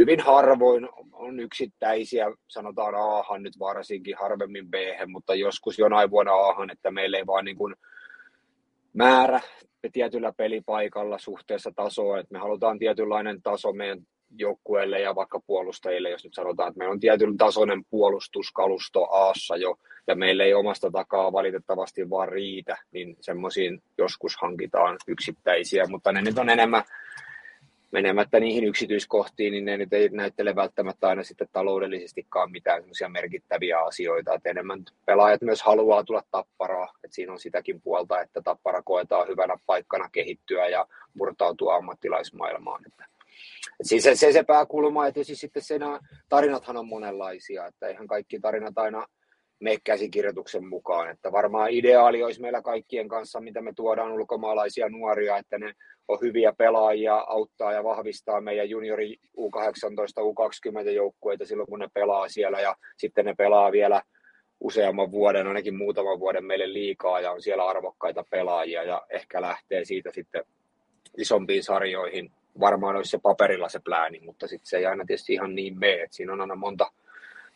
hyvin 0.00 0.20
harvoin 0.20 0.88
on 1.12 1.40
yksittäisiä, 1.40 2.26
sanotaan 2.48 2.94
Aahan 2.94 3.42
nyt 3.42 3.58
varsinkin, 3.58 4.16
harvemmin 4.20 4.68
b 4.70 4.74
mutta 5.06 5.34
joskus 5.34 5.78
jonain 5.78 6.10
vuonna 6.10 6.32
Aahan, 6.32 6.70
että 6.70 6.90
meillä 6.90 7.18
ei 7.18 7.26
vaan 7.26 7.44
niin 7.44 7.56
kuin 7.56 7.74
määrä 8.92 9.40
tietyllä 9.92 10.32
pelipaikalla 10.36 11.18
suhteessa 11.18 11.72
tasoa, 11.76 12.18
että 12.18 12.32
me 12.32 12.38
halutaan 12.38 12.78
tietynlainen 12.78 13.42
taso 13.42 13.72
meidän 13.72 13.98
joukkueelle 14.38 15.00
ja 15.00 15.14
vaikka 15.14 15.40
puolustajille, 15.46 16.10
jos 16.10 16.24
nyt 16.24 16.34
sanotaan, 16.34 16.68
että 16.68 16.78
meillä 16.78 16.92
on 16.92 17.00
tietyn 17.00 17.36
tasoinen 17.36 17.84
puolustuskalusto 17.90 19.04
Aassa 19.04 19.56
jo, 19.56 19.76
ja 20.06 20.14
meillä 20.14 20.44
ei 20.44 20.54
omasta 20.54 20.90
takaa 20.90 21.32
valitettavasti 21.32 22.10
vaan 22.10 22.28
riitä, 22.28 22.76
niin 22.92 23.16
semmoisiin 23.20 23.82
joskus 23.98 24.36
hankitaan 24.42 24.96
yksittäisiä, 25.08 25.84
mutta 25.88 26.12
ne 26.12 26.22
nyt 26.22 26.38
on 26.38 26.50
enemmän 26.50 26.82
menemättä 27.90 28.40
niihin 28.40 28.64
yksityiskohtiin, 28.64 29.52
niin 29.52 29.64
ne 29.64 29.76
nyt 29.76 29.92
ei 29.92 30.08
näyttele 30.08 30.56
välttämättä 30.56 31.08
aina 31.08 31.22
sitten 31.22 31.48
taloudellisestikaan 31.52 32.50
mitään 32.50 32.80
semmoisia 32.80 33.08
merkittäviä 33.08 33.78
asioita, 33.78 34.34
että 34.34 34.50
enemmän 34.50 34.84
pelaajat 35.06 35.42
myös 35.42 35.62
haluaa 35.62 36.04
tulla 36.04 36.22
tapparaa, 36.30 36.92
että 37.04 37.14
siinä 37.14 37.32
on 37.32 37.38
sitäkin 37.38 37.82
puolta, 37.82 38.20
että 38.20 38.42
tappara 38.42 38.82
koetaan 38.82 39.28
hyvänä 39.28 39.56
paikkana 39.66 40.08
kehittyä 40.12 40.68
ja 40.68 40.86
murtautua 41.14 41.76
ammattilaismaailmaan. 41.76 42.82
Että, 42.86 43.04
siis 43.82 44.02
se, 44.02 44.14
se, 44.14 44.32
se 44.32 44.42
pääkulma, 44.42 45.06
että 45.06 45.24
siis 45.24 45.40
sitten 45.40 45.62
sen 45.62 45.82
tarinathan 46.28 46.76
on 46.76 46.88
monenlaisia, 46.88 47.66
että 47.66 47.86
eihän 47.86 48.06
kaikki 48.06 48.40
tarinat 48.40 48.78
aina 48.78 49.06
me 49.60 49.76
käsikirjoituksen 49.84 50.68
mukaan. 50.68 51.10
Että 51.10 51.32
varmaan 51.32 51.70
ideaali 51.70 52.22
olisi 52.22 52.40
meillä 52.40 52.62
kaikkien 52.62 53.08
kanssa, 53.08 53.40
mitä 53.40 53.62
me 53.62 53.72
tuodaan 53.76 54.12
ulkomaalaisia 54.12 54.88
nuoria, 54.88 55.36
että 55.36 55.58
ne 55.58 55.74
on 56.10 56.18
hyviä 56.20 56.52
pelaajia, 56.52 57.14
auttaa 57.14 57.72
ja 57.72 57.84
vahvistaa 57.84 58.40
meidän 58.40 58.70
juniori 58.70 59.16
U18, 59.38 60.80
U20 60.82 60.90
joukkueita 60.90 61.46
silloin, 61.46 61.68
kun 61.68 61.78
ne 61.78 61.88
pelaa 61.94 62.28
siellä 62.28 62.60
ja 62.60 62.76
sitten 62.96 63.24
ne 63.24 63.34
pelaa 63.34 63.72
vielä 63.72 64.02
useamman 64.60 65.10
vuoden, 65.10 65.46
ainakin 65.46 65.76
muutaman 65.76 66.20
vuoden 66.20 66.44
meille 66.44 66.72
liikaa 66.72 67.20
ja 67.20 67.32
on 67.32 67.42
siellä 67.42 67.68
arvokkaita 67.68 68.24
pelaajia 68.30 68.82
ja 68.82 69.02
ehkä 69.10 69.40
lähtee 69.40 69.84
siitä 69.84 70.10
sitten 70.12 70.44
isompiin 71.18 71.62
sarjoihin. 71.62 72.32
Varmaan 72.60 72.96
olisi 72.96 73.10
se 73.10 73.18
paperilla 73.22 73.68
se 73.68 73.80
plääni, 73.84 74.20
mutta 74.20 74.46
sitten 74.46 74.66
se 74.68 74.76
ei 74.76 74.86
aina 74.86 75.04
tietysti 75.06 75.32
ihan 75.32 75.54
niin 75.54 75.78
mene, 75.78 76.02
että 76.02 76.16
siinä 76.16 76.32
on 76.32 76.40
aina 76.40 76.54
monta, 76.54 76.92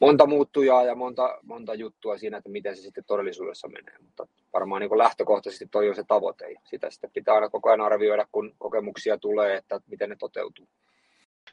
monta 0.01 0.27
muuttujaa 0.27 0.85
ja 0.85 0.95
monta, 0.95 1.39
monta 1.43 1.75
juttua 1.75 2.19
siinä, 2.19 2.37
että 2.37 2.51
miten 2.51 2.77
se 2.77 2.83
sitten 2.83 3.05
todellisuudessa 3.07 3.69
menee. 3.69 3.95
Mutta 4.01 4.27
varmaan 4.55 4.81
niin 4.81 4.99
lähtökohtaisesti 4.99 5.67
toi 5.67 5.89
on 5.89 5.95
se 5.95 6.05
tavoite 6.09 6.51
ja 6.51 6.61
sitä 6.65 6.91
sitten 6.91 7.11
pitää 7.11 7.35
aina 7.35 7.51
koko 7.51 7.69
ajan 7.69 7.81
arvioida, 7.81 8.27
kun 8.33 8.55
kokemuksia 8.59 9.19
tulee, 9.19 9.57
että 9.57 9.81
miten 9.87 10.11
ne 10.11 10.17
toteutuu. 10.17 10.69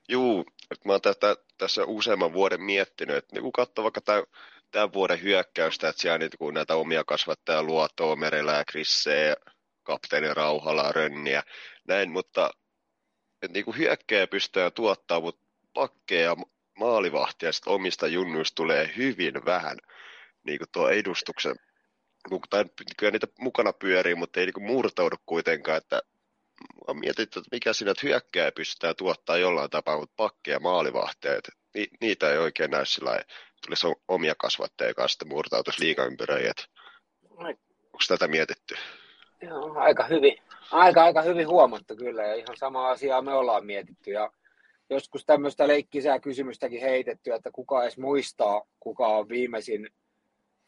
Juu, 0.10 0.46
että 0.72 0.88
mä 0.88 0.91
oon 0.91 1.01
tätä, 1.01 1.36
tässä 1.58 1.86
useamman 1.86 2.34
vuoden 2.34 2.62
miettinyt, 2.62 3.15
että 3.15 3.36
niin 3.36 3.43
kun 3.43 3.51
katsoo 3.51 3.84
vaikka 3.84 4.01
tämän, 4.01 4.24
tämän 4.72 4.93
vuoden 4.93 5.22
hyökkäystä, 5.22 5.89
että 5.89 6.01
siellä 6.01 6.17
niitä, 6.17 6.38
kun 6.38 6.53
näitä 6.53 6.75
omia 6.75 7.03
kasvattajia 7.03 7.63
luo 7.63 7.88
Merellä 8.15 8.51
ja 8.51 8.65
Krisse, 8.65 9.36
kapteeni 9.84 10.34
Rauhala, 10.34 10.91
Rönniä, 10.91 11.43
näin, 11.88 12.12
mutta 12.12 12.51
että 13.41 13.53
niin 13.53 13.77
hyökkäjä 13.77 14.27
pystyy 14.27 14.72
tuottaa, 14.72 15.22
mutta 15.22 15.46
pakkeja 15.74 16.36
maalivahtia 16.79 17.51
sitten 17.51 17.74
omista 17.74 18.08
junnuista 18.08 18.55
tulee 18.55 18.93
hyvin 18.98 19.46
vähän 19.46 19.77
niin 20.43 20.60
tuo 20.72 20.89
edustuksen, 20.89 21.55
tai 22.50 22.66
kyllä 22.98 23.12
niitä 23.12 23.28
mukana 23.40 23.74
pyörii, 23.74 24.16
mutta 24.16 24.40
ei 24.40 24.46
niin 24.46 24.63
murtaudu 24.63 25.16
kuitenkaan, 25.25 25.78
että 25.78 26.01
mä 26.88 26.94
mietin, 26.94 27.24
että 27.24 27.42
mikä 27.51 27.74
siinä 27.74 27.92
että 27.92 28.08
hyökkää 28.08 28.51
pystytään 28.51 28.96
tuottaa 28.96 29.38
jollain 29.38 29.70
tapaa, 29.70 29.98
mutta 29.98 30.13
pakkeja 30.18 30.60
maalivahtia, 30.60 31.36
että 31.36 31.51
ni, 31.75 31.88
niitä 32.01 32.32
ei 32.32 32.38
oikein 32.38 32.72
näy 32.72 32.86
sillä 32.86 33.22
tulisi 33.66 33.88
omia 34.08 34.36
kasvatteja, 34.38 34.90
joka 34.90 35.08
sitten 35.08 35.28
murtautuisi 35.28 35.84
liikaympyröihin, 35.84 36.54
onko 37.30 38.04
tätä 38.08 38.28
mietitty? 38.28 38.75
Joo, 39.42 39.74
aika 39.75 40.04
hyvin. 40.04 40.38
Aika, 40.72 41.04
aika 41.04 41.22
hyvin 41.22 41.48
huomattu 41.48 41.96
kyllä 41.96 42.24
ja 42.24 42.34
ihan 42.34 42.58
sama 42.58 42.90
asiaa 42.90 43.22
me 43.22 43.34
ollaan 43.34 43.66
mietitty 43.66 44.12
ja 44.12 44.32
joskus 44.90 45.25
tämmöistä 45.25 45.68
leikkisää 45.68 46.20
kysymystäkin 46.20 46.82
heitetty, 46.82 47.34
että 47.34 47.50
kuka 47.51 47.84
edes 47.84 47.98
muistaa, 47.98 48.62
kuka 48.80 49.08
on 49.08 49.30
viimeisin 49.30 49.90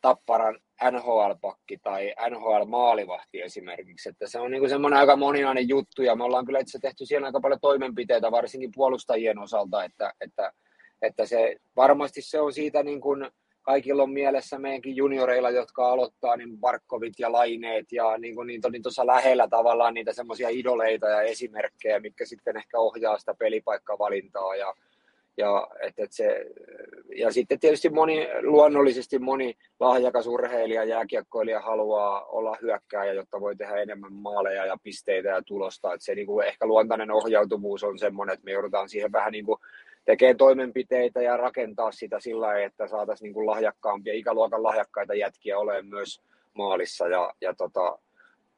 Tapparan 0.03 0.59
NHL-pakki 0.91 1.77
tai 1.83 2.13
NHL-maalivahti 2.29 3.41
esimerkiksi. 3.41 4.09
Että 4.09 4.27
se 4.27 4.39
on 4.39 4.51
niin 4.51 4.69
semmoinen 4.69 4.99
aika 4.99 5.15
moninainen 5.15 5.69
juttu 5.69 6.01
ja 6.01 6.15
me 6.15 6.23
ollaan 6.23 6.45
kyllä 6.45 6.59
itse 6.59 6.79
tehty 6.81 7.05
siellä 7.05 7.27
aika 7.27 7.39
paljon 7.39 7.59
toimenpiteitä, 7.61 8.31
varsinkin 8.31 8.71
puolustajien 8.75 9.39
osalta, 9.39 9.83
että, 9.83 10.13
että, 10.21 10.53
että 11.01 11.25
se, 11.25 11.55
varmasti 11.75 12.21
se 12.21 12.39
on 12.39 12.53
siitä 12.53 12.83
niin 12.83 13.01
kuin 13.01 13.31
kaikilla 13.61 14.03
on 14.03 14.09
mielessä 14.09 14.59
meidänkin 14.59 14.95
junioreilla, 14.95 15.49
jotka 15.49 15.91
aloittaa, 15.91 16.37
niin 16.37 16.57
Barkovit 16.59 17.13
ja 17.19 17.31
Laineet 17.31 17.91
ja 17.91 18.17
niin 18.17 18.35
kuin 18.35 18.47
niitä 18.47 18.67
on 18.67 18.71
niin 18.71 18.83
tuossa 18.83 19.07
lähellä 19.07 19.47
tavallaan 19.47 19.93
niitä 19.93 20.13
semmoisia 20.13 20.49
idoleita 20.49 21.09
ja 21.09 21.21
esimerkkejä, 21.21 21.99
mitkä 21.99 22.25
sitten 22.25 22.57
ehkä 22.57 22.79
ohjaa 22.79 23.19
sitä 23.19 23.33
pelipaikkavalintaa 23.39 24.55
ja 24.55 24.73
ja, 25.37 25.67
et, 25.81 25.93
et 25.97 26.11
se, 26.11 26.45
ja 27.15 27.31
sitten 27.31 27.59
tietysti 27.59 27.89
moni, 27.89 28.27
luonnollisesti 28.41 29.19
moni 29.19 29.55
lahjakas 29.79 30.27
urheilija, 30.27 30.83
jääkiekkoilija 30.83 31.59
haluaa 31.59 32.25
olla 32.25 32.57
hyökkääjä, 32.61 33.13
jotta 33.13 33.41
voi 33.41 33.55
tehdä 33.55 33.75
enemmän 33.75 34.13
maaleja 34.13 34.65
ja 34.65 34.77
pisteitä 34.83 35.29
ja 35.29 35.41
tulosta. 35.45 35.93
Et 35.93 36.01
se 36.01 36.15
niin 36.15 36.27
kuin 36.27 36.47
ehkä 36.47 36.65
luontainen 36.65 37.11
ohjautuvuus 37.11 37.83
on 37.83 37.99
semmoinen, 37.99 38.33
että 38.33 38.45
me 38.45 38.51
joudutaan 38.51 38.89
siihen 38.89 39.11
vähän 39.11 39.31
niin 39.31 39.45
kuin 39.45 39.59
tekemään 40.05 40.37
toimenpiteitä 40.37 41.21
ja 41.21 41.37
rakentaa 41.37 41.91
sitä 41.91 42.19
sillä 42.19 42.45
lailla, 42.45 42.65
että 42.65 42.87
saataisiin 42.87 43.33
niin 43.33 43.45
lahjakkaampia, 43.45 44.13
ikäluokan 44.13 44.63
lahjakkaita 44.63 45.13
jätkiä 45.13 45.57
olemaan 45.57 45.87
myös 45.87 46.21
maalissa 46.53 47.07
ja, 47.07 47.33
ja 47.41 47.53
tota, 47.55 47.99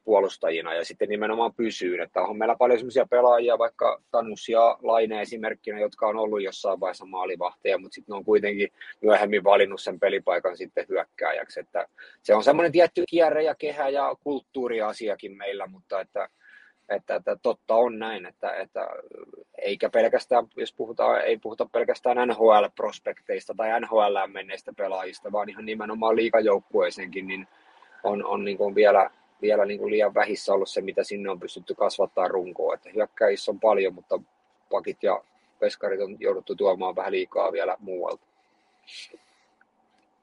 puolustajina 0.06 0.74
ja 0.74 0.84
sitten 0.84 1.08
nimenomaan 1.08 1.54
pysyyn. 1.54 2.00
Että 2.00 2.22
on 2.22 2.38
meillä 2.38 2.56
paljon 2.56 2.78
sellaisia 2.78 3.06
pelaajia, 3.10 3.58
vaikka 3.58 4.02
Tanus 4.10 4.48
ja 4.48 4.78
Laine 4.82 5.22
esimerkkinä, 5.22 5.80
jotka 5.80 6.06
on 6.06 6.16
ollut 6.16 6.42
jossain 6.42 6.80
vaiheessa 6.80 7.04
maalivahteja, 7.04 7.78
mutta 7.78 7.94
sitten 7.94 8.12
ne 8.12 8.16
on 8.16 8.24
kuitenkin 8.24 8.68
myöhemmin 9.00 9.44
valinnut 9.44 9.80
sen 9.80 10.00
pelipaikan 10.00 10.56
sitten 10.56 10.86
hyökkääjäksi. 10.88 11.60
Että 11.60 11.88
se 12.22 12.34
on 12.34 12.44
semmoinen 12.44 12.72
tietty 12.72 13.04
kierre 13.08 13.42
ja 13.42 13.54
kehä 13.54 13.88
ja 13.88 14.14
kulttuuriasiakin 14.20 15.36
meillä, 15.36 15.66
mutta 15.66 16.00
että, 16.00 16.28
että, 16.88 17.14
että 17.14 17.36
totta 17.42 17.74
on 17.74 17.98
näin, 17.98 18.26
että, 18.26 18.54
että 18.54 18.88
eikä 19.58 19.90
pelkästään, 19.90 20.46
jos 20.56 20.74
puhutaan, 20.74 21.20
ei 21.20 21.38
puhuta 21.38 21.66
pelkästään 21.72 22.28
NHL-prospekteista 22.28 23.54
tai 23.56 23.80
NHL 23.80 24.16
menneistä 24.32 24.72
pelaajista, 24.76 25.32
vaan 25.32 25.48
ihan 25.48 25.66
nimenomaan 25.66 26.16
liikajoukkueeseenkin, 26.16 27.26
niin 27.26 27.48
on, 28.04 28.24
on 28.24 28.44
niin 28.44 28.56
kuin 28.56 28.74
vielä, 28.74 29.10
vielä 29.42 29.64
niin 29.64 29.78
kuin 29.78 29.90
liian 29.90 30.14
vähissä 30.14 30.52
ollut 30.52 30.68
se, 30.68 30.80
mitä 30.80 31.04
sinne 31.04 31.30
on 31.30 31.40
pystytty 31.40 31.74
kasvattaa 31.74 32.28
runkoa. 32.28 32.74
Että 32.74 32.90
hyökkäjissä 32.94 33.50
on 33.50 33.60
paljon, 33.60 33.94
mutta 33.94 34.20
pakit 34.70 35.02
ja 35.02 35.22
peskarit 35.58 36.00
on 36.00 36.16
jouduttu 36.20 36.54
tuomaan 36.54 36.96
vähän 36.96 37.12
liikaa 37.12 37.52
vielä 37.52 37.76
muualta. 37.78 38.26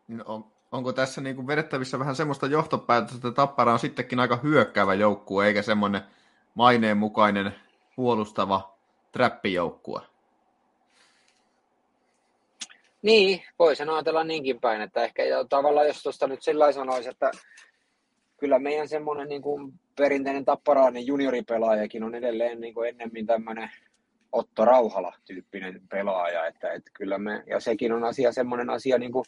Niin 0.07 0.23
on, 0.25 0.45
onko 0.71 0.93
tässä 0.93 1.21
niin 1.21 1.35
kuin 1.35 1.47
vedettävissä 1.47 1.99
vähän 1.99 2.15
semmoista 2.15 2.47
johtopäätöstä, 2.47 3.15
että 3.15 3.31
Tappara 3.31 3.73
on 3.73 3.79
sittenkin 3.79 4.19
aika 4.19 4.39
hyökkäävä 4.43 4.93
joukkue, 4.93 5.47
eikä 5.47 5.61
semmoinen 5.61 6.01
maineen 6.55 6.97
mukainen 6.97 7.55
puolustava 7.95 8.73
trappijoukkue? 9.11 10.01
Niin, 13.01 13.43
voi 13.59 13.75
sen 13.75 13.89
ajatella 13.89 14.23
niinkin 14.23 14.61
päin, 14.61 14.81
että 14.81 15.03
ehkä 15.03 15.23
tavallaan 15.49 15.87
jos 15.87 16.03
tuosta 16.03 16.27
nyt 16.27 16.41
sillä 16.41 16.71
sanoisi, 16.71 17.09
että 17.09 17.31
kyllä 18.43 18.59
meidän 18.59 18.87
semmoinen 18.87 19.29
niin 19.29 19.41
kuin 19.41 19.73
perinteinen 19.97 20.45
tapparainen 20.45 21.07
junioripelaajakin 21.07 22.03
on 22.03 22.15
edelleen 22.15 22.61
niin 22.61 22.73
kuin 22.73 22.89
ennemmin 22.89 23.25
tämmöinen 23.25 23.69
Otto 24.31 24.65
Rauhala-tyyppinen 24.65 25.81
pelaaja, 25.89 26.47
että, 26.47 26.71
että 26.71 26.91
kyllä 26.93 27.17
me, 27.17 27.43
ja 27.47 27.59
sekin 27.59 27.91
on 27.91 28.03
asia, 28.03 28.31
semmoinen 28.31 28.69
asia 28.69 28.97
niin 28.97 29.11
kuin 29.11 29.25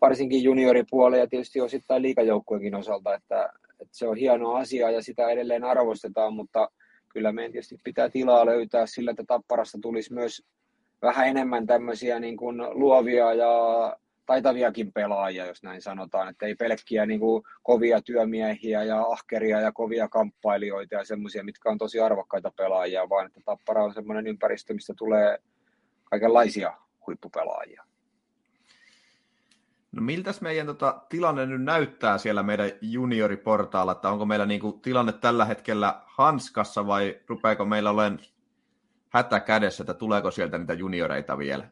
varsinkin 0.00 0.42
junioripuolella 0.42 1.16
ja 1.16 1.26
tietysti 1.26 1.60
osittain 1.60 2.02
liikajoukkueenkin 2.02 2.74
osalta, 2.74 3.14
että, 3.14 3.52
että 3.80 3.98
se 3.98 4.08
on 4.08 4.16
hieno 4.16 4.54
asia 4.54 4.90
ja 4.90 5.02
sitä 5.02 5.28
edelleen 5.28 5.64
arvostetaan, 5.64 6.34
mutta 6.34 6.70
kyllä 7.08 7.32
meidän 7.32 7.52
tietysti 7.52 7.76
pitää 7.84 8.08
tilaa 8.08 8.46
löytää 8.46 8.86
sillä, 8.86 9.10
että 9.10 9.24
Tapparasta 9.26 9.78
tulisi 9.82 10.14
myös 10.14 10.42
vähän 11.02 11.28
enemmän 11.28 11.66
tämmöisiä 11.66 12.20
niin 12.20 12.36
kuin 12.36 12.56
luovia 12.70 13.34
ja 13.34 13.96
taitaviakin 14.30 14.92
pelaajia, 14.92 15.46
jos 15.46 15.62
näin 15.62 15.82
sanotaan, 15.82 16.28
että 16.28 16.46
ei 16.46 16.54
pelkkiä 16.54 17.06
niin 17.06 17.20
kuin 17.20 17.42
kovia 17.62 18.02
työmiehiä 18.02 18.82
ja 18.82 19.02
ahkeria 19.02 19.60
ja 19.60 19.72
kovia 19.72 20.08
kamppailijoita 20.08 20.94
ja 20.94 21.04
semmoisia, 21.04 21.44
mitkä 21.44 21.70
on 21.70 21.78
tosi 21.78 22.00
arvokkaita 22.00 22.52
pelaajia, 22.56 23.08
vaan 23.08 23.26
että 23.26 23.40
Tappara 23.44 23.84
on 23.84 23.94
semmoinen 23.94 24.26
ympäristö, 24.26 24.74
mistä 24.74 24.94
tulee 24.96 25.38
kaikenlaisia 26.04 26.74
huippupelaajia. 27.06 27.84
No 29.92 30.02
miltäs 30.02 30.40
meidän 30.40 30.66
tota, 30.66 31.02
tilanne 31.08 31.46
nyt 31.46 31.62
näyttää 31.62 32.18
siellä 32.18 32.42
meidän 32.42 32.70
junioriportaalla, 32.80 33.92
että 33.92 34.10
onko 34.10 34.26
meillä 34.26 34.46
niinku 34.46 34.72
tilanne 34.72 35.12
tällä 35.12 35.44
hetkellä 35.44 36.02
hanskassa 36.06 36.86
vai 36.86 37.20
rupeako 37.26 37.64
meillä 37.64 37.90
olemaan 37.90 38.18
hätä 39.08 39.40
kädessä, 39.40 39.82
että 39.82 39.94
tuleeko 39.94 40.30
sieltä 40.30 40.58
niitä 40.58 40.72
junioreita 40.74 41.38
vielä? 41.38 41.68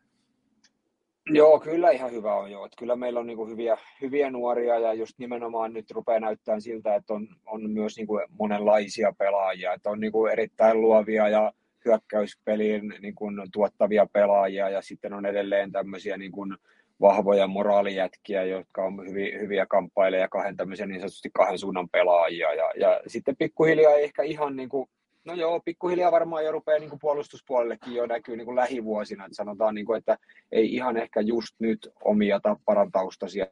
Joo, 1.30 1.60
kyllä 1.60 1.90
ihan 1.90 2.12
hyvä 2.12 2.34
on 2.34 2.50
jo. 2.50 2.64
Että 2.64 2.76
kyllä 2.78 2.96
meillä 2.96 3.20
on 3.20 3.26
niin 3.26 3.36
kuin 3.36 3.50
hyviä, 3.50 3.76
hyviä 4.00 4.30
nuoria 4.30 4.78
ja 4.78 4.94
just 4.94 5.18
nimenomaan 5.18 5.72
nyt 5.72 5.90
rupeaa 5.90 6.20
näyttämään 6.20 6.62
siltä, 6.62 6.94
että 6.94 7.14
on, 7.14 7.28
on 7.46 7.70
myös 7.70 7.96
niin 7.96 8.06
kuin 8.06 8.26
monenlaisia 8.30 9.12
pelaajia. 9.18 9.72
Että 9.72 9.90
on 9.90 10.00
niin 10.00 10.12
kuin 10.12 10.32
erittäin 10.32 10.80
luovia 10.80 11.28
ja 11.28 11.52
hyökkäyspeliin 11.84 12.94
niin 13.00 13.14
kuin 13.14 13.36
tuottavia 13.52 14.06
pelaajia 14.12 14.68
ja 14.68 14.82
sitten 14.82 15.12
on 15.12 15.26
edelleen 15.26 15.72
tämmöisiä 15.72 16.16
niin 16.16 16.32
kuin 16.32 16.56
vahvoja 17.00 17.46
moraalijätkiä, 17.46 18.44
jotka 18.44 18.84
on 18.84 19.08
hyviä, 19.08 19.38
hyviä 19.38 19.66
kamppaileja 19.66 20.28
kahden 20.28 20.56
tämmöisen 20.56 20.88
niin 20.88 21.00
sanotusti 21.00 21.30
kahden 21.32 21.58
suunnan 21.58 21.88
pelaajia. 21.88 22.54
Ja, 22.54 22.70
ja 22.76 23.00
sitten 23.06 23.36
pikkuhiljaa 23.36 23.94
ehkä 23.94 24.22
ihan 24.22 24.56
niin 24.56 24.68
kuin 24.68 24.88
No 25.24 25.34
joo, 25.34 25.60
pikkuhiljaa 25.60 26.12
varmaan 26.12 26.44
jo 26.44 26.52
rupeaa 26.52 26.78
niin 26.78 26.90
kuin 26.90 27.00
puolustuspuolellekin 27.00 27.94
jo 27.94 28.06
näkyy 28.06 28.36
niin 28.36 28.44
kuin 28.44 28.56
lähivuosina. 28.56 29.24
Että 29.24 29.36
sanotaan, 29.36 29.74
niin 29.74 29.86
kuin, 29.86 29.98
että 29.98 30.18
ei 30.52 30.74
ihan 30.74 30.96
ehkä 30.96 31.20
just 31.20 31.54
nyt 31.58 31.88
omia 32.04 32.40
tapparan 32.40 32.92
taustaisia. 32.92 33.46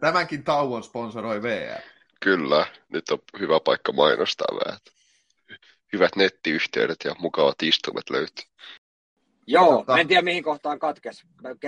Tämänkin 0.00 0.44
tauon 0.44 0.82
sponsoroi 0.82 1.42
VR. 1.42 1.80
Kyllä, 2.20 2.66
nyt 2.88 3.10
on 3.10 3.18
hyvä 3.38 3.60
paikka 3.60 3.92
mainostaa 3.92 4.58
vähän. 4.64 4.78
Hyvät 5.92 6.16
nettiyhteydet 6.16 6.96
ja 7.04 7.14
mukavat 7.18 7.62
istumet 7.62 8.10
löytyy. 8.10 8.44
Joo, 9.46 9.76
tota, 9.78 9.98
en 9.98 10.08
tiedä 10.08 10.22
mihin 10.22 10.44
kohtaan 10.44 10.78
katkes. 10.78 11.24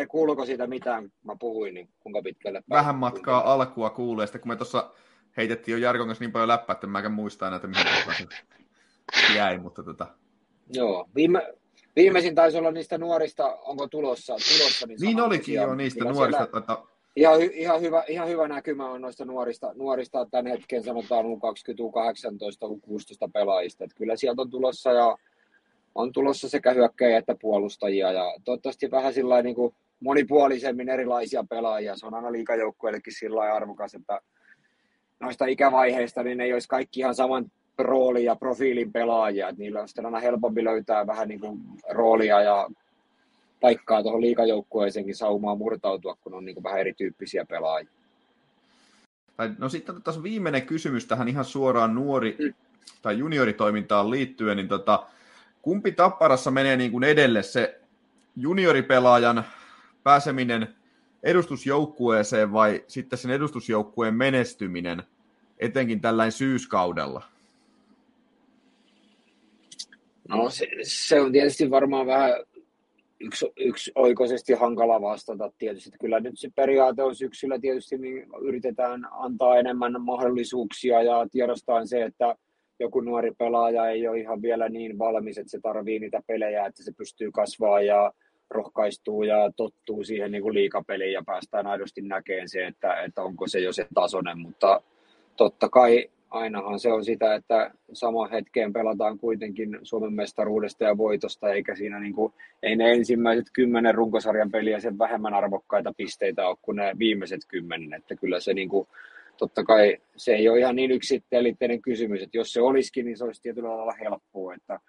Kuuluuko 0.09 0.47
siitä 0.47 0.67
mitään, 0.67 1.13
mä 1.25 1.37
puhuin, 1.41 1.75
niin 1.75 1.89
kuinka 2.01 2.23
pitkälle? 2.23 2.63
Vähän 2.71 2.95
matkaa 2.95 3.53
alkua 3.53 3.91
kuulee, 3.91 4.27
sitten 4.27 4.41
kun 4.41 4.49
me 4.49 4.57
tuossa 4.57 4.95
heitettiin 5.37 5.73
jo 5.73 5.79
Jarkon 5.79 6.07
kanssa 6.07 6.25
niin 6.25 6.33
paljon 6.33 6.49
läppää, 6.49 6.75
että 6.75 6.87
mä 6.87 6.99
en 6.99 7.13
muista 7.13 7.47
enää, 7.47 7.57
että 7.57 7.69
mihin 7.69 7.87
jäi, 9.37 9.59
mutta 9.59 9.83
tota... 9.83 10.07
Joo, 10.73 11.09
viime, 11.15 11.55
viimeisin 11.97 12.35
taisi 12.35 12.59
olla 12.59 12.71
niistä 12.71 12.99
nuorista, 12.99 13.55
onko 13.55 13.89
tulossa? 13.89 14.33
tulossa 14.33 14.87
niin, 14.87 14.99
niin 15.01 15.21
olikin 15.21 15.55
jo 15.55 15.75
niistä 15.75 16.05
nuorista. 16.05 16.45
Siellä, 16.45 16.61
tota... 16.61 16.87
ihan, 17.17 17.43
ihan, 17.43 17.81
hyvä, 17.81 18.05
ihan 18.09 18.29
hyvä 18.29 18.49
näkymä 18.49 18.91
on 18.91 19.01
noista 19.01 19.25
nuorista, 19.25 19.73
nuorista 19.75 20.27
tämän 20.31 20.47
hetken 20.47 20.85
sanotaan 20.85 21.25
U20, 21.25 21.29
U18, 21.81 22.69
U16 22.69 23.31
pelaajista. 23.33 23.85
Että 23.85 23.97
kyllä 23.97 24.17
sieltä 24.17 24.43
on 24.43 24.51
tulossa 24.51 24.93
ja 24.93 25.17
on 25.95 26.13
tulossa 26.13 26.49
sekä 26.49 26.73
hyökkäjiä 26.73 27.19
että 27.19 27.37
puolustajia 27.41 28.13
ja 28.13 28.35
toivottavasti 28.45 28.91
vähän 28.91 29.15
sillä 29.15 29.43
niin 29.43 29.55
kuin 29.55 29.75
monipuolisemmin 30.01 30.89
erilaisia 30.89 31.45
pelaajia. 31.51 31.97
Se 31.97 32.07
on 32.07 32.15
aina 32.15 32.33
liikajoukkueellekin 32.33 33.13
sillä 33.13 33.55
arvokas, 33.55 33.95
että 33.95 34.21
noista 35.21 35.47
ikävaiheista, 35.47 36.23
niin 36.23 36.39
ne 36.39 36.45
ei 36.45 36.53
olisi 36.53 36.69
kaikki 36.69 37.01
ihan 37.01 37.15
saman 37.15 37.51
rooli 37.79 38.25
ja 38.25 38.37
profiilin 38.37 38.93
pelaajia. 38.93 39.49
Että 39.49 39.63
niillä 39.63 39.81
on 39.81 39.89
sitten 39.89 40.07
aina 40.07 40.21
helpompi 40.21 40.65
löytää 40.65 41.07
vähän 41.07 41.29
niin 41.29 41.41
kuin 41.41 41.61
roolia 41.91 42.43
ja 42.43 42.69
paikkaa 43.61 44.03
tuohon 44.03 44.21
liikajoukkueeseenkin 44.21 45.15
saumaan 45.15 45.59
murtautua, 45.59 46.17
kun 46.21 46.35
on 46.35 46.45
niin 46.45 46.55
kuin 46.55 46.65
vähän 46.65 46.81
erityyppisiä 46.81 47.45
pelaajia. 47.45 47.91
No 49.59 49.69
sitten 49.69 50.03
tässä 50.03 50.23
viimeinen 50.23 50.67
kysymys 50.67 51.07
tähän 51.07 51.29
ihan 51.29 51.45
suoraan 51.45 51.95
nuori- 51.95 52.37
mm. 52.39 52.55
tai 53.03 53.19
junioritoimintaan 53.19 54.11
liittyen, 54.11 54.57
niin 54.57 54.69
tota, 54.69 55.07
kumpi 55.63 55.93
Tapparassa 55.93 56.51
menee 56.51 56.77
niin 56.77 56.91
kuin 56.91 57.05
edelle 57.05 57.43
se 57.43 57.81
junioripelaajan 58.37 59.45
pääseminen 60.03 60.69
edustusjoukkueeseen 61.27 62.53
vai 62.53 62.85
sitten 62.89 63.19
sen 63.19 63.31
edustusjoukkueen 63.31 64.15
menestyminen, 64.15 65.03
etenkin 65.59 66.01
tällainen 66.01 66.33
syyskaudella? 66.33 67.23
No 70.29 70.51
se, 70.51 70.67
se 70.83 71.21
on 71.21 71.33
tietysti 71.33 71.71
varmaan 71.71 72.07
vähän 72.07 72.31
yksi, 73.21 73.53
yksi 73.57 73.93
oikoisesti 73.95 74.53
hankala 74.53 75.01
vastata 75.01 75.53
tietysti. 75.59 75.89
Että 75.89 75.99
kyllä 75.99 76.21
nyt 76.21 76.39
se 76.39 76.49
periaate 76.55 77.03
on 77.03 77.15
syksyllä 77.15 77.59
tietysti, 77.59 77.99
niin 77.99 78.27
yritetään 78.41 79.09
antaa 79.11 79.57
enemmän 79.57 80.03
mahdollisuuksia 80.03 81.03
ja 81.03 81.27
tiedostaa 81.33 81.87
se, 81.87 82.03
että 82.03 82.37
joku 82.81 83.01
nuori 83.01 83.33
pelaaja 83.39 83.89
ei 83.89 84.09
ole 84.09 84.21
ihan 84.21 84.43
vielä 84.43 84.69
niin 84.69 84.99
valmis, 84.99 85.39
että 85.39 85.51
se 85.51 85.61
tarvii 85.63 85.99
niitä 85.99 86.23
pelejä, 86.27 86.67
että 86.67 86.83
se 86.83 86.93
pystyy 86.97 87.33
kasvaa 87.33 87.81
ja 87.81 88.13
rohkaistuu 88.51 89.23
ja 89.23 89.51
tottuu 89.57 90.05
siihen 90.05 90.31
niin 90.31 90.43
kuin 90.43 90.55
liikapeliin 90.55 91.13
ja 91.13 91.23
päästään 91.27 91.67
aidosti 91.67 92.03
näkemään 92.03 92.49
se, 92.49 92.67
että, 92.67 93.03
että 93.03 93.23
onko 93.23 93.47
se 93.47 93.61
jo 93.61 93.73
se 93.73 93.87
tasoinen, 93.95 94.39
mutta 94.39 94.83
totta 95.37 95.69
kai 95.69 96.11
ainahan 96.31 96.81
se 96.81 96.93
on 96.93 97.05
sitä, 97.05 97.35
että 97.35 97.71
sama 97.93 98.27
hetkeen 98.27 98.73
pelataan 98.73 99.19
kuitenkin 99.19 99.79
Suomen 99.83 100.13
mestaruudesta 100.13 100.85
ja 100.85 100.97
voitosta, 100.97 101.53
eikä 101.53 101.77
siinä 101.77 102.01
niin 102.01 102.15
kuin, 102.15 102.33
ei 102.63 102.77
ne 102.77 102.93
ensimmäiset 102.93 103.47
kymmenen 103.53 103.95
runkosarjan 103.95 104.51
peliä 104.51 104.81
sen 104.81 104.99
vähemmän 104.99 105.35
arvokkaita 105.35 105.93
pisteitä 105.97 106.49
ole 106.49 106.57
kuin 106.63 106.77
ne 106.77 106.95
viimeiset 106.99 107.41
kymmenen, 107.49 107.95
että 107.95 108.17
kyllä 108.17 108.41
se 108.41 108.55
niin 108.55 108.69
kuin, 108.69 108.89
totta 109.37 109.65
kai 109.65 109.97
se 110.17 110.35
ei 110.35 110.49
ole 110.49 110.59
ihan 110.59 110.77
niin 110.77 110.91
yksittäinen 110.91 111.83
kysymys, 111.83 112.23
että 112.23 112.37
jos 112.37 112.53
se 112.53 112.61
olisikin, 112.61 113.07
niin 113.07 113.17
se 113.17 113.25
olisi 113.25 113.43
tietyllä 113.43 113.77
lailla 113.77 113.93
helppoa, 113.93 114.55
että 114.55 114.81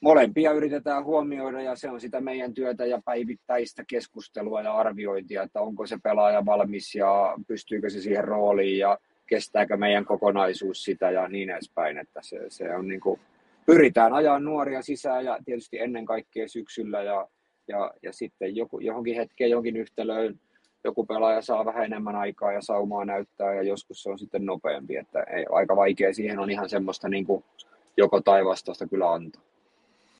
molempia 0.00 0.52
yritetään 0.52 1.04
huomioida 1.04 1.60
ja 1.60 1.76
se 1.76 1.90
on 1.90 2.00
sitä 2.00 2.20
meidän 2.20 2.54
työtä 2.54 2.86
ja 2.86 3.00
päivittäistä 3.04 3.84
keskustelua 3.88 4.62
ja 4.62 4.74
arviointia, 4.74 5.42
että 5.42 5.60
onko 5.60 5.86
se 5.86 5.96
pelaaja 6.02 6.46
valmis 6.46 6.94
ja 6.94 7.34
pystyykö 7.46 7.90
se 7.90 8.00
siihen 8.00 8.24
rooliin 8.24 8.78
ja 8.78 8.98
kestääkö 9.26 9.76
meidän 9.76 10.04
kokonaisuus 10.04 10.84
sitä 10.84 11.10
ja 11.10 11.28
niin 11.28 11.50
edespäin, 11.50 11.98
että 11.98 12.20
se, 12.22 12.38
se 12.48 12.74
on 12.74 12.88
niin 12.88 13.00
kuin, 13.00 13.20
pyritään 13.66 14.12
ajaa 14.12 14.40
nuoria 14.40 14.82
sisään 14.82 15.24
ja 15.24 15.38
tietysti 15.44 15.78
ennen 15.78 16.06
kaikkea 16.06 16.48
syksyllä 16.48 17.02
ja, 17.02 17.28
ja, 17.68 17.92
ja 18.02 18.12
sitten 18.12 18.56
joku, 18.56 18.80
johonkin 18.80 19.16
hetkeen, 19.16 19.50
jonkin 19.50 19.76
yhtälöön 19.76 20.40
joku 20.84 21.06
pelaaja 21.06 21.42
saa 21.42 21.64
vähän 21.64 21.84
enemmän 21.84 22.16
aikaa 22.16 22.52
ja 22.52 22.60
saumaa 22.62 23.04
näyttää 23.04 23.54
ja 23.54 23.62
joskus 23.62 24.02
se 24.02 24.10
on 24.10 24.18
sitten 24.18 24.46
nopeampi, 24.46 24.96
että 24.96 25.22
ei, 25.22 25.46
aika 25.50 25.76
vaikea 25.76 26.14
siihen 26.14 26.38
on 26.38 26.50
ihan 26.50 26.68
semmoista 26.68 27.08
niin 27.08 27.26
kuin 27.26 27.44
joko 27.96 28.20
tai 28.20 28.44
vastausta 28.44 28.86
kyllä 28.86 29.12
antaa. 29.12 29.42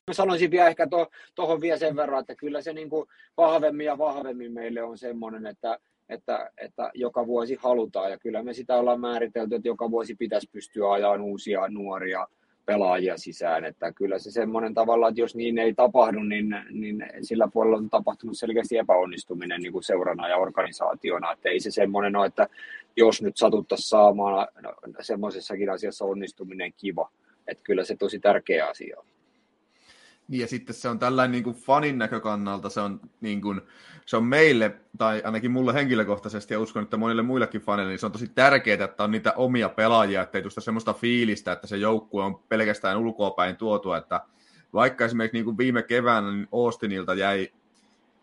Mä 0.09 0.13
sanoisin 0.13 0.51
vielä 0.51 0.67
ehkä 0.67 0.87
tuohon 0.87 1.07
to, 1.35 1.61
vielä 1.61 1.77
sen 1.77 1.95
verran, 1.95 2.19
että 2.19 2.35
kyllä 2.35 2.61
se 2.61 2.73
niin 2.73 2.89
kuin 2.89 3.07
vahvemmin 3.37 3.85
ja 3.85 3.97
vahvemmin 3.97 4.51
meille 4.51 4.83
on 4.83 4.97
semmoinen, 4.97 5.45
että, 5.45 5.79
että, 6.09 6.51
että 6.57 6.91
joka 6.93 7.27
vuosi 7.27 7.55
halutaan. 7.55 8.11
Ja 8.11 8.17
kyllä 8.17 8.43
me 8.43 8.53
sitä 8.53 8.75
ollaan 8.75 8.99
määritelty, 8.99 9.55
että 9.55 9.67
joka 9.67 9.91
vuosi 9.91 10.15
pitäisi 10.15 10.49
pystyä 10.51 10.91
ajamaan 10.91 11.21
uusia 11.21 11.67
nuoria 11.67 12.27
pelaajia 12.65 13.17
sisään, 13.17 13.65
että 13.65 13.91
kyllä 13.91 14.19
se 14.19 14.31
semmoinen 14.31 14.73
tavalla, 14.73 15.07
että 15.07 15.21
jos 15.21 15.35
niin 15.35 15.57
ei 15.57 15.73
tapahdu, 15.73 16.19
niin, 16.19 16.55
niin 16.71 17.05
sillä 17.21 17.49
puolella 17.53 17.77
on 17.77 17.89
tapahtunut 17.89 18.37
selkeästi 18.37 18.77
epäonnistuminen 18.77 19.61
niin 19.61 19.71
kuin 19.71 19.83
seurana 19.83 20.27
ja 20.27 20.37
organisaationa, 20.37 21.31
että 21.31 21.49
ei 21.49 21.59
se 21.59 21.71
semmoinen 21.71 22.15
ole, 22.15 22.25
että 22.25 22.47
jos 22.97 23.21
nyt 23.21 23.37
satuttaisiin 23.37 23.89
saamaan 23.89 24.47
no, 24.61 24.73
semmoisessakin 25.01 25.69
asiassa 25.69 26.05
onnistuminen 26.05 26.73
kiva, 26.77 27.09
että 27.47 27.63
kyllä 27.63 27.83
se 27.83 27.95
tosi 27.95 28.19
tärkeä 28.19 28.67
asia 28.67 28.99
on. 28.99 29.05
Ja 30.29 30.47
sitten 30.47 30.75
se 30.75 30.89
on 30.89 30.99
tällainen 30.99 31.31
niin 31.31 31.43
kuin 31.43 31.55
fanin 31.55 31.97
näkökannalta, 31.97 32.69
se 32.69 32.81
on, 32.81 32.99
niin 33.21 33.41
kuin, 33.41 33.61
se 34.05 34.17
on 34.17 34.23
meille, 34.23 34.75
tai 34.97 35.21
ainakin 35.25 35.51
mulle 35.51 35.73
henkilökohtaisesti, 35.73 36.53
ja 36.53 36.59
uskon, 36.59 36.83
että 36.83 36.97
monille 36.97 37.21
muillekin 37.21 37.61
faneille, 37.61 37.91
niin 37.91 37.99
se 37.99 38.05
on 38.05 38.11
tosi 38.11 38.27
tärkeää, 38.27 38.83
että 38.85 39.03
on 39.03 39.11
niitä 39.11 39.33
omia 39.35 39.69
pelaajia, 39.69 40.21
ettei 40.21 40.41
tuosta 40.41 40.61
semmoista 40.61 40.93
fiilistä, 40.93 41.51
että 41.51 41.67
se 41.67 41.77
joukkue 41.77 42.23
on 42.23 42.39
pelkästään 42.49 42.97
ulkoapäin 42.97 43.55
tuotu, 43.55 43.93
että 43.93 44.21
vaikka 44.73 45.05
esimerkiksi 45.05 45.37
niin 45.37 45.45
kuin 45.45 45.57
viime 45.57 45.83
keväänä 45.83 46.31
niin 46.31 46.47
Austinilta 46.51 47.13
jäi 47.13 47.51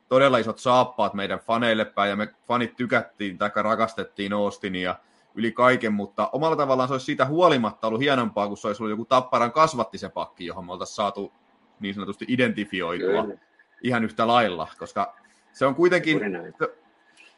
todella 0.08 0.38
isot 0.38 0.58
saappaat 0.58 1.14
meidän 1.14 1.38
faneille 1.38 1.84
päin, 1.84 2.10
ja 2.10 2.16
me 2.16 2.34
fanit 2.48 2.76
tykättiin 2.76 3.38
tai 3.38 3.50
rakastettiin 3.54 4.32
Austinia 4.32 4.96
yli 5.34 5.52
kaiken, 5.52 5.92
mutta 5.92 6.30
omalla 6.32 6.56
tavallaan 6.56 6.88
se 6.88 6.94
olisi 6.94 7.06
siitä 7.06 7.26
huolimatta 7.26 7.86
ollut 7.86 8.00
hienompaa, 8.00 8.48
kun 8.48 8.56
se 8.56 8.66
olisi 8.66 8.82
ollut 8.82 8.90
joku 8.90 9.04
Tapparan 9.04 9.52
kasvatti 9.52 9.98
se 9.98 10.08
pakki, 10.08 10.46
johon 10.46 10.66
me 10.66 10.72
oltaisiin 10.72 10.96
saatu 10.96 11.32
niin 11.80 11.94
sanotusti 11.94 12.24
identifioitua 12.28 13.22
Kyllä. 13.22 13.38
ihan 13.82 14.04
yhtä 14.04 14.26
lailla, 14.26 14.68
koska 14.78 15.16
se 15.52 15.66
on 15.66 15.74
kuitenkin, 15.74 16.20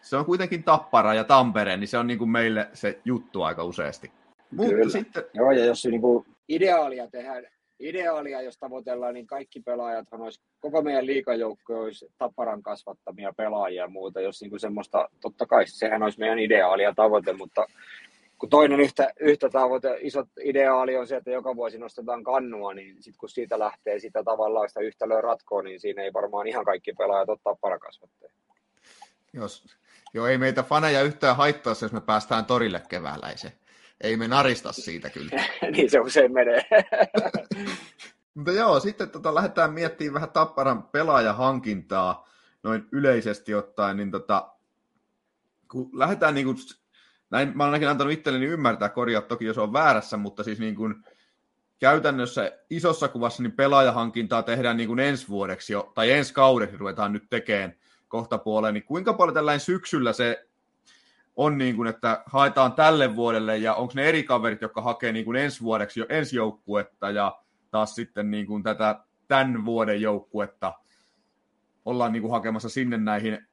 se 0.01 0.17
on 0.17 0.25
kuitenkin 0.25 0.63
Tappara 0.63 1.15
ja 1.15 1.25
Tampere, 1.25 1.77
niin 1.77 1.89
se 1.89 1.99
on 1.99 2.07
niin 2.07 2.19
kuin 2.19 2.31
meille 2.31 2.69
se 2.73 3.01
juttu 3.05 3.43
aika 3.43 3.65
useasti. 3.65 4.13
Mutta 4.51 4.75
Kyllä. 4.75 4.91
sitten... 4.91 5.25
Joo, 5.35 5.53
ja 5.53 5.65
jos 5.65 5.85
niin 5.85 6.01
kuin 6.01 6.27
ideaalia 6.49 7.09
tehdään, 7.11 7.45
ideaalia, 7.81 8.43
jos 8.43 8.59
tavoitellaan, 8.59 9.15
niin 9.15 9.27
kaikki 9.27 9.61
pelaajat 9.61 10.07
olisi, 10.11 10.41
koko 10.61 10.83
meidän 10.83 11.07
liikajoukko 11.07 11.81
olisi 11.81 12.13
Tapparan 12.19 12.63
kasvattamia 12.63 13.33
pelaajia 13.37 13.83
ja 13.83 13.89
muuta, 13.89 14.21
jos 14.21 14.41
niin 14.41 14.51
kuin 14.51 14.61
semmoista, 14.61 15.09
totta 15.21 15.47
kai 15.47 15.67
sehän 15.67 16.03
olisi 16.03 16.19
meidän 16.19 16.39
ideaalia 16.39 16.95
tavoite, 16.95 17.33
mutta 17.33 17.67
kun 18.39 18.49
toinen 18.49 18.81
yhtä, 18.81 19.13
yhtä 19.21 19.49
tavoite, 19.51 19.99
iso 20.01 20.25
ideaali 20.45 20.97
on 20.97 21.07
se, 21.07 21.17
että 21.17 21.31
joka 21.31 21.57
vuosi 21.57 21.79
nostetaan 21.79 22.25
kannua, 22.25 22.75
niin 22.75 23.03
sitten 23.03 23.19
kun 23.19 23.29
siitä 23.29 23.59
lähtee 23.59 23.99
sitä 23.99 24.25
tavallaan 24.25 24.69
sitä 24.69 24.81
yhtälöä 24.81 25.21
ratkoon, 25.21 25.65
niin 25.65 25.81
siinä 25.81 26.03
ei 26.03 26.13
varmaan 26.13 26.47
ihan 26.47 26.65
kaikki 26.65 26.93
pelaajat 26.93 27.29
ottaa 27.29 27.57
parakasvatteja. 27.61 28.33
Jos, 29.33 29.77
joo, 30.15 30.27
ei 30.27 30.39
meitä 30.39 30.63
faneja 30.63 31.03
yhtään 31.03 31.37
haittaa, 31.37 31.75
jos 31.83 31.93
me 31.93 32.01
päästään 32.01 32.45
torille 32.45 32.83
keväällä, 32.89 33.29
ei, 33.29 33.39
se, 33.39 33.53
ei 34.01 34.17
me 34.17 34.29
narista 34.29 34.73
siitä 34.73 35.11
kyllä. 35.11 35.45
niin 35.77 35.91
se 35.91 36.01
usein 36.01 36.33
menee. 36.33 36.63
Mutta 38.35 38.53
joo, 38.53 38.81
sitten 38.81 39.11
tota, 39.11 39.35
lähdetään 39.35 39.73
miettimään 39.73 40.15
vähän 40.15 40.31
Tapparan 40.31 40.83
pelaajahankintaa 40.83 42.29
noin 42.63 42.87
yleisesti 42.93 43.55
ottaen, 43.55 43.97
niin 43.97 44.11
tota, 44.11 44.53
kun 45.71 45.91
lähdetään 45.93 46.35
niin 46.35 46.47
kuin 46.47 46.57
näin 47.31 47.53
mä 47.55 47.65
olen 47.65 47.73
ainakin 47.73 47.89
antanut 47.89 48.13
itselleni 48.13 48.47
ymmärtää, 48.47 48.89
korjaa 48.89 49.23
toki 49.23 49.45
jos 49.45 49.59
on 49.59 49.73
väärässä, 49.73 50.17
mutta 50.17 50.45
siis 50.45 50.59
niin 50.59 50.75
kuin 50.75 50.95
käytännössä 51.79 52.53
isossa 52.71 53.09
kuvassa 53.09 53.43
niin 53.43 53.53
pelaajahankintaa 53.53 54.43
tehdään 54.43 54.77
niin 54.77 54.89
kuin 54.89 54.99
ensi 54.99 55.29
vuodeksi 55.29 55.73
jo, 55.73 55.93
tai 55.95 56.11
ensi 56.11 56.35
kaudeksi 56.35 56.77
ruvetaan 56.77 57.13
nyt 57.13 57.25
tekemään 57.31 57.75
kohta 58.09 58.39
puoleen, 58.39 58.75
niin 58.75 58.85
kuinka 58.85 59.13
paljon 59.13 59.35
tällainen 59.35 59.61
syksyllä 59.61 60.13
se 60.13 60.49
on 61.37 61.59
niin 61.59 61.77
kuin, 61.77 61.89
että 61.89 62.23
haetaan 62.27 62.73
tälle 62.73 63.17
vuodelle, 63.17 63.57
ja 63.57 63.75
onko 63.75 63.93
ne 63.97 64.09
eri 64.09 64.23
kaverit, 64.23 64.63
jotka 64.63 64.83
hakee 64.83 65.13
niin 65.13 65.25
kuin 65.25 65.37
ensi 65.37 65.61
vuodeksi 65.61 66.01
jo 66.01 66.07
ensi 66.09 66.37
joukkuetta, 66.37 67.11
ja 67.11 67.39
taas 67.71 67.95
sitten 67.95 68.31
niin 68.31 68.47
kuin 68.47 68.63
tätä 68.63 69.01
tämän 69.29 69.65
vuoden 69.65 70.01
joukkuetta 70.01 70.73
ollaan 71.85 72.13
niin 72.13 72.23
kuin 72.23 72.31
hakemassa 72.31 72.69
sinne 72.69 72.97
näihin 72.97 73.48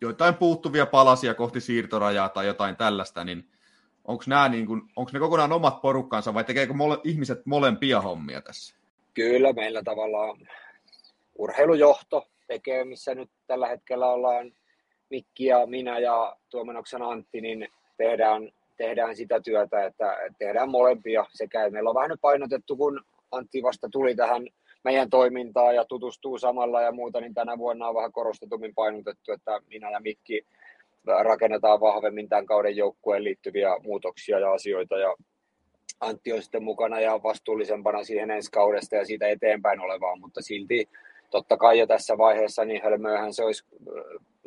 joitain 0.00 0.34
puuttuvia 0.34 0.86
palasia 0.86 1.34
kohti 1.34 1.60
siirtorajaa 1.60 2.28
tai 2.28 2.46
jotain 2.46 2.76
tällaista, 2.76 3.24
niin 3.24 3.48
onko 4.04 4.24
nämä 4.26 4.48
niin 4.48 4.66
kuin, 4.66 4.82
onko 4.96 5.10
ne 5.14 5.18
kokonaan 5.18 5.52
omat 5.52 5.80
porukkansa 5.80 6.34
vai 6.34 6.44
tekeekö 6.44 6.72
mole, 6.72 6.98
ihmiset 7.04 7.46
molempia 7.46 8.00
hommia 8.00 8.40
tässä? 8.40 8.74
Kyllä, 9.14 9.52
meillä 9.52 9.82
tavallaan 9.82 10.36
urheilujohto 11.38 12.26
tekee, 12.46 12.84
missä 12.84 13.14
nyt 13.14 13.30
tällä 13.46 13.68
hetkellä 13.68 14.06
ollaan 14.06 14.52
Mikki 15.10 15.44
ja 15.44 15.66
minä 15.66 15.98
ja 15.98 16.36
Tuomenoksen 16.50 17.02
Antti, 17.02 17.40
niin 17.40 17.68
tehdään, 17.96 18.52
tehdään 18.76 19.16
sitä 19.16 19.40
työtä, 19.40 19.84
että 19.84 20.16
tehdään 20.38 20.70
molempia 20.70 21.24
sekä 21.32 21.70
meillä 21.70 21.90
on 21.90 21.94
vähän 21.94 22.18
painotettu, 22.20 22.76
kun 22.76 23.04
Antti 23.32 23.62
vasta 23.62 23.88
tuli 23.88 24.14
tähän 24.14 24.46
meidän 24.84 25.10
toimintaa 25.10 25.72
ja 25.72 25.84
tutustuu 25.84 26.38
samalla 26.38 26.82
ja 26.82 26.92
muuta, 26.92 27.20
niin 27.20 27.34
tänä 27.34 27.58
vuonna 27.58 27.88
on 27.88 27.94
vähän 27.94 28.12
korostetummin 28.12 28.74
painotettu, 28.74 29.32
että 29.32 29.60
minä 29.66 29.90
ja 29.90 30.00
Mikki 30.00 30.46
rakennetaan 31.06 31.80
vahvemmin 31.80 32.28
tämän 32.28 32.46
kauden 32.46 32.76
joukkueen 32.76 33.24
liittyviä 33.24 33.76
muutoksia 33.82 34.38
ja 34.38 34.52
asioita. 34.52 34.98
Ja 34.98 35.14
Antti 36.00 36.32
on 36.32 36.42
sitten 36.42 36.64
mukana 36.64 37.00
ja 37.00 37.22
vastuullisempana 37.22 38.04
siihen 38.04 38.30
ensi 38.30 38.50
kaudesta 38.50 38.96
ja 38.96 39.04
siitä 39.04 39.28
eteenpäin 39.28 39.80
olevaa, 39.80 40.16
mutta 40.16 40.42
silti 40.42 40.88
totta 41.30 41.56
kai 41.56 41.78
jo 41.78 41.86
tässä 41.86 42.18
vaiheessa 42.18 42.64
niin 42.64 42.82
hölmöähän 42.82 43.34
se 43.34 43.44
olisi 43.44 43.64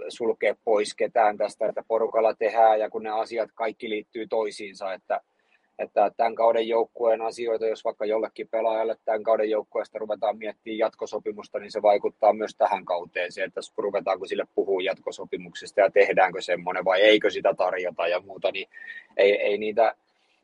sulkea 0.10 0.56
pois 0.64 0.96
ketään 0.96 1.38
tästä, 1.38 1.68
että 1.68 1.84
porukalla 1.88 2.34
tehdään 2.34 2.80
ja 2.80 2.90
kun 2.90 3.04
ne 3.04 3.10
asiat 3.10 3.50
kaikki 3.56 3.90
liittyy 3.90 4.28
toisiinsa, 4.28 4.94
että 4.94 5.22
että 5.82 6.12
tämän 6.18 6.36
kauden 6.36 6.68
joukkueen 6.68 7.22
asioita, 7.22 7.68
jos 7.68 7.84
vaikka 7.84 8.06
jollekin 8.06 8.48
pelaajalle 8.48 8.96
tämän 9.06 9.24
kauden 9.24 9.50
joukkueesta 9.50 10.00
ruvetaan 10.00 10.38
miettimään 10.38 10.78
jatkosopimusta, 10.78 11.60
niin 11.60 11.72
se 11.72 11.82
vaikuttaa 11.82 12.34
myös 12.34 12.56
tähän 12.56 12.86
kauteen 12.86 13.32
se, 13.32 13.44
että 13.44 13.62
ruvetaanko 13.78 14.26
sille 14.26 14.44
puhua 14.56 14.82
jatkosopimuksesta 14.82 15.82
ja 15.82 15.92
tehdäänkö 15.92 16.42
semmoinen 16.42 16.86
vai 16.86 17.02
eikö 17.02 17.30
sitä 17.30 17.54
tarjota 17.54 18.08
ja 18.08 18.22
muuta, 18.22 18.52
niin 18.52 18.68
ei, 19.18 19.42
ei 19.42 19.58
niitä 19.58 19.96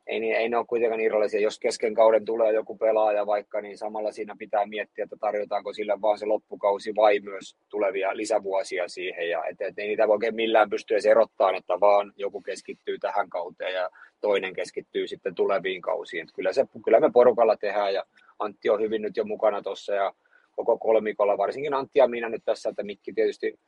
ei, 0.07 0.33
ei 0.33 0.49
ne 0.49 0.57
ole 0.57 0.65
kuitenkaan 0.65 1.01
irrallisia. 1.01 1.39
Jos 1.39 1.59
kesken 1.59 1.93
kauden 1.93 2.25
tulee 2.25 2.53
joku 2.53 2.77
pelaaja 2.77 3.25
vaikka, 3.25 3.61
niin 3.61 3.77
samalla 3.77 4.11
siinä 4.11 4.35
pitää 4.39 4.65
miettiä, 4.65 5.03
että 5.03 5.15
tarjotaanko 5.19 5.73
sille 5.73 6.01
vaan 6.01 6.19
se 6.19 6.25
loppukausi 6.25 6.95
vai 6.95 7.19
myös 7.19 7.57
tulevia 7.69 8.17
lisävuosia 8.17 8.87
siihen. 8.87 9.29
Ja 9.29 9.43
et, 9.45 9.61
et 9.61 9.79
ei 9.79 9.87
niitä 9.87 10.07
oikein 10.07 10.35
millään 10.35 10.69
pysty 10.69 10.93
edes 10.93 11.05
erottamaan, 11.05 11.55
että 11.55 11.79
vaan 11.79 12.13
joku 12.15 12.41
keskittyy 12.41 12.99
tähän 12.99 13.29
kauteen 13.29 13.73
ja 13.73 13.89
toinen 14.21 14.53
keskittyy 14.53 15.07
sitten 15.07 15.35
tuleviin 15.35 15.81
kausiin. 15.81 16.27
Kyllä, 16.35 16.53
se, 16.53 16.65
kyllä 16.85 16.99
me 16.99 17.11
porukalla 17.13 17.57
tehdään 17.57 17.93
ja 17.93 18.03
Antti 18.39 18.69
on 18.69 18.81
hyvin 18.81 19.01
nyt 19.01 19.17
jo 19.17 19.23
mukana 19.23 19.61
tuossa 19.61 19.93
ja 19.93 20.13
koko 20.55 20.77
kolmikolla, 20.77 21.37
varsinkin 21.37 21.73
Antti 21.73 21.99
ja 21.99 22.07
minä 22.07 22.29
nyt 22.29 22.41
tässä, 22.45 22.69
että 22.69 22.83
Mikki 22.83 23.13
tietysti 23.13 23.59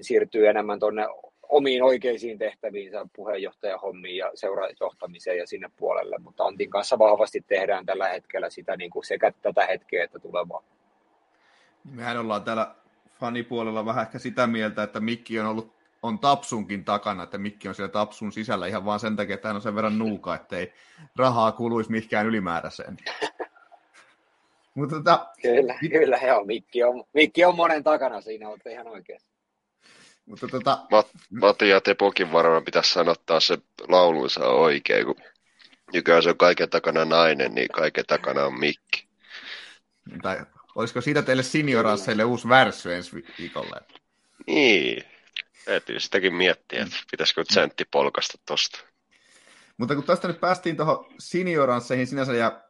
siirtyy 0.00 0.48
enemmän 0.48 0.80
tuonne 0.80 1.06
omiin 1.48 1.82
oikeisiin 1.82 2.38
tehtäviinsä 2.38 3.06
puheenjohtajahommiin 3.16 4.16
ja 4.16 4.30
seurajohtamiseen 4.34 5.38
ja 5.38 5.46
sinne 5.46 5.70
puolelle, 5.76 6.18
mutta 6.18 6.44
Antin 6.44 6.70
kanssa 6.70 6.98
vahvasti 6.98 7.44
tehdään 7.46 7.86
tällä 7.86 8.08
hetkellä 8.08 8.50
sitä 8.50 8.76
niin 8.76 8.90
kuin 8.90 9.04
sekä 9.04 9.32
tätä 9.42 9.66
hetkeä 9.66 10.04
että 10.04 10.18
tulevaa. 10.18 10.62
Mehän 11.92 12.18
ollaan 12.18 12.44
täällä 12.44 12.74
fanipuolella 13.20 13.84
vähän 13.84 14.02
ehkä 14.02 14.18
sitä 14.18 14.46
mieltä, 14.46 14.82
että 14.82 15.00
Mikki 15.00 15.40
on 15.40 15.46
ollut 15.46 15.76
on 16.02 16.18
Tapsunkin 16.18 16.84
takana, 16.84 17.22
että 17.22 17.38
Mikki 17.38 17.68
on 17.68 17.74
siellä 17.74 17.92
Tapsun 17.92 18.32
sisällä 18.32 18.66
ihan 18.66 18.84
vaan 18.84 19.00
sen 19.00 19.16
takia, 19.16 19.34
että 19.34 19.48
hän 19.48 19.56
on 19.56 19.62
sen 19.62 19.74
verran 19.74 19.98
nuuka, 19.98 20.34
ettei 20.34 20.72
rahaa 21.16 21.52
kuluisi 21.52 21.90
mihinkään 21.90 22.26
ylimääräiseen. 22.26 22.96
Mutta 24.74 24.96
tota, 24.96 25.26
kyllä, 25.42 25.78
kyllä, 25.90 26.16
joo, 26.16 26.44
Mikki 26.44 26.84
on, 26.84 27.04
Mikki 27.12 27.44
on 27.44 27.56
monen 27.56 27.84
takana 27.84 28.20
siinä, 28.20 28.48
olette 28.48 28.72
ihan 28.72 28.88
oikein. 28.88 29.20
Mutta 30.26 30.48
tota... 30.48 30.86
Mat, 30.90 31.08
Matti 31.30 31.68
ja 31.68 31.80
Tepokin 31.80 32.32
varmaan 32.32 32.64
pitäisi 32.64 32.92
sanottaa 32.92 33.40
se 33.40 33.58
laulunsa 33.88 34.46
oikein, 34.46 35.06
kun 35.06 35.16
nykyään 35.92 36.22
se 36.22 36.30
on 36.30 36.36
kaiken 36.36 36.70
takana 36.70 37.04
nainen, 37.04 37.54
niin 37.54 37.68
kaiken 37.68 38.04
takana 38.06 38.44
on 38.44 38.58
Mikki. 38.58 39.08
Tai 40.22 40.46
olisiko 40.74 41.00
siitä 41.00 41.22
teille 41.22 41.42
seniorasseille 41.42 42.24
uusi 42.24 42.48
värssy 42.48 42.94
ensi 42.94 43.24
viikolle? 43.38 43.80
Niin, 44.46 45.04
täytyy 45.64 46.00
sitäkin 46.00 46.34
miettiä, 46.34 46.82
että 46.82 46.96
pitäisikö 47.10 47.44
sentti 47.50 47.84
polkasta 47.90 48.38
tosta. 48.46 48.78
Mutta 49.76 49.94
kun 49.94 50.04
tästä 50.04 50.28
nyt 50.28 50.40
päästiin 50.40 50.76
tuohon 50.76 51.06
senioransseihin 51.18 52.06
sinänsä 52.06 52.34
ja 52.34 52.62